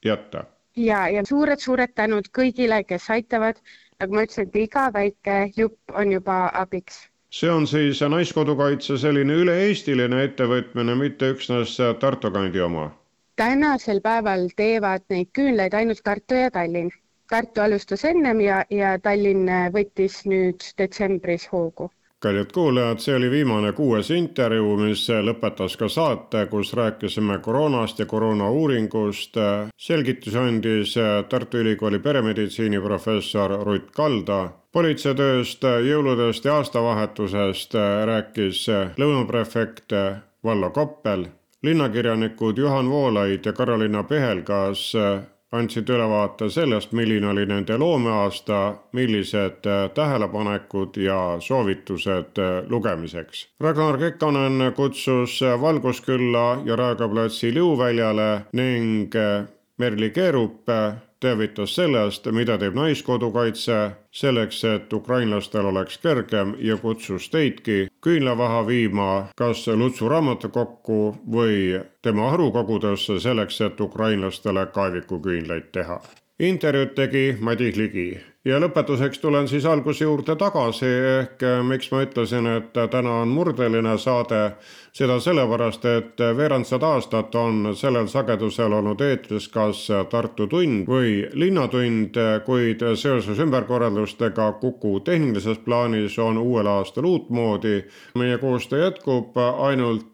jätta. 0.06 0.46
ja, 0.76 1.08
ja 1.10 1.26
suured-suured 1.30 1.94
tänud 1.96 2.30
kõigile, 2.38 2.84
kes 2.84 3.10
aitavad. 3.10 3.62
nagu 4.02 4.14
ma 4.14 4.28
ütlesin, 4.28 4.50
iga 4.58 4.90
väike 4.94 5.50
jupp 5.58 5.94
on 5.94 6.12
juba 6.12 6.50
abiks 6.54 7.04
see 7.34 7.50
on 7.50 7.68
siis 7.68 8.02
Naiskodukaitse 8.14 8.98
selline 9.02 9.38
üle-eestiline 9.44 10.20
ettevõtmine, 10.28 10.96
mitte 11.00 11.32
üksnes 11.34 11.78
Tartu 12.00 12.32
kandi 12.32 12.62
oma? 12.62 12.92
tänasel 13.42 14.02
päeval 14.06 14.46
teevad 14.56 15.08
neid 15.10 15.32
küünlaid 15.40 15.74
ainult 15.74 16.04
Tartu 16.06 16.38
ja 16.38 16.52
Tallinn. 16.54 16.94
Tartu 17.30 17.62
alustas 17.66 18.06
ennem 18.06 18.42
ja, 18.46 18.62
ja 18.70 18.94
Tallinn 19.00 19.50
võttis 19.74 20.22
nüüd 20.30 20.62
detsembris 20.78 21.48
hoogu 21.56 21.90
kallid 22.24 22.52
kuulajad, 22.56 23.02
see 23.04 23.16
oli 23.16 23.30
viimane 23.32 23.74
kuues 23.76 24.10
intervjuu, 24.16 24.78
mis 24.80 25.04
lõpetas 25.28 25.76
ka 25.80 25.90
saate, 25.92 26.46
kus 26.52 26.72
rääkisime 26.74 27.40
koroonast 27.44 28.00
ja 28.00 28.06
koroonauuringust. 28.06 29.38
selgitusi 29.78 30.38
andis 30.38 30.96
Tartu 31.30 31.58
Ülikooli 31.58 32.00
peremeditsiini 32.00 32.80
professor 32.80 33.58
Rutt 33.66 33.92
Kalda 33.92 34.50
politseitööst, 34.72 35.64
jõuludest 35.86 36.46
ja 36.46 36.56
aastavahetusest 36.62 37.76
rääkis 38.06 38.66
lõunaprefekt 38.98 39.94
Vallo 40.44 40.70
Koppel, 40.70 41.28
linnakirjanikud 41.64 42.58
Juhan 42.58 42.90
Voolaid 42.90 43.46
ja 43.46 43.54
Karoliina 43.54 44.04
Pehelgas 44.04 44.94
andsid 45.54 45.90
ülevaate 45.90 46.50
sellest, 46.50 46.92
milline 46.98 47.28
oli 47.30 47.46
nende 47.46 47.78
loomeaasta, 47.78 48.60
millised 48.98 49.68
tähelepanekud 49.94 50.98
ja 50.98 51.38
soovitused 51.40 52.42
lugemiseks. 52.70 53.48
Ragnar 53.62 53.98
Kekkonen 53.98 54.74
kutsus 54.76 55.40
Valguskülla 55.62 56.62
ja 56.66 56.76
Raekoja 56.76 57.10
platsi 57.10 57.54
Liuväljale 57.54 58.42
ning 58.54 59.14
Merli 59.78 60.10
Keerup 60.10 60.70
teavitas 61.24 61.76
sellest, 61.76 62.28
mida 62.36 62.58
teeb 62.60 62.76
Naiskodukaitse 62.76 63.78
selleks, 64.12 64.64
et 64.68 64.94
ukrainlastel 64.94 65.70
oleks 65.72 65.98
kergem 66.04 66.56
ja 66.60 66.78
kutsus 66.78 67.30
teidki 67.32 67.88
küünlavaha 68.04 68.66
viima 68.68 69.08
kas 69.40 69.68
Lutsu 69.68 70.10
raamatukokku 70.12 71.00
või 71.38 71.80
tema 72.02 72.30
arukogudesse 72.34 73.20
selleks, 73.24 73.62
et 73.62 73.82
ukrainlastele 73.82 74.68
kaevikuküünlaid 74.76 75.72
teha. 75.72 76.02
Intervjuud 76.40 76.96
tegi 76.98 77.26
Madis 77.40 77.76
Ligi 77.80 78.33
ja 78.46 78.60
lõpetuseks 78.60 79.22
tulen 79.24 79.48
siis 79.48 79.66
alguse 79.66 80.04
juurde 80.04 80.36
tagasi, 80.40 80.88
ehk 81.20 81.44
eh, 81.48 81.60
miks 81.64 81.90
ma 81.94 82.04
ütlesin, 82.04 82.48
et 82.58 82.76
täna 82.92 83.22
on 83.22 83.32
murdeline 83.32 83.96
saade, 84.02 84.42
seda 84.94 85.18
sellepärast, 85.24 85.86
et 85.88 86.24
veerandsada 86.38 86.94
aastat 86.98 87.36
on 87.40 87.72
sellel 87.78 88.10
sagedusel 88.12 88.76
olnud 88.80 89.02
eetris 89.02 89.48
kas 89.54 89.86
Tartu 90.12 90.48
tund 90.52 90.88
või 90.90 91.24
Linnatund, 91.34 92.20
kuid 92.46 92.84
seoses 93.00 93.40
ümberkorraldustega 93.40 94.52
Kuku 94.62 95.00
tehnilises 95.08 95.64
plaanis 95.64 96.20
on 96.20 96.38
uuel 96.38 96.68
aastal 96.68 97.08
uutmoodi. 97.10 97.84
meie 98.16 98.38
koostöö 98.38 98.84
jätkub 98.84 99.38
ainult 99.38 100.14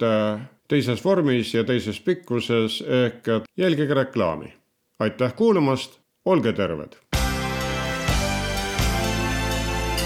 teises 0.68 1.06
vormis 1.06 1.54
ja 1.54 1.64
teises 1.64 2.00
pikkuses 2.00 2.84
ehk 2.88 3.28
jälgige 3.58 3.94
reklaami. 3.94 4.54
aitäh 5.00 5.36
kuulamast, 5.36 6.00
olge 6.26 6.54
terved 6.54 7.09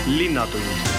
linnatund 0.07 0.92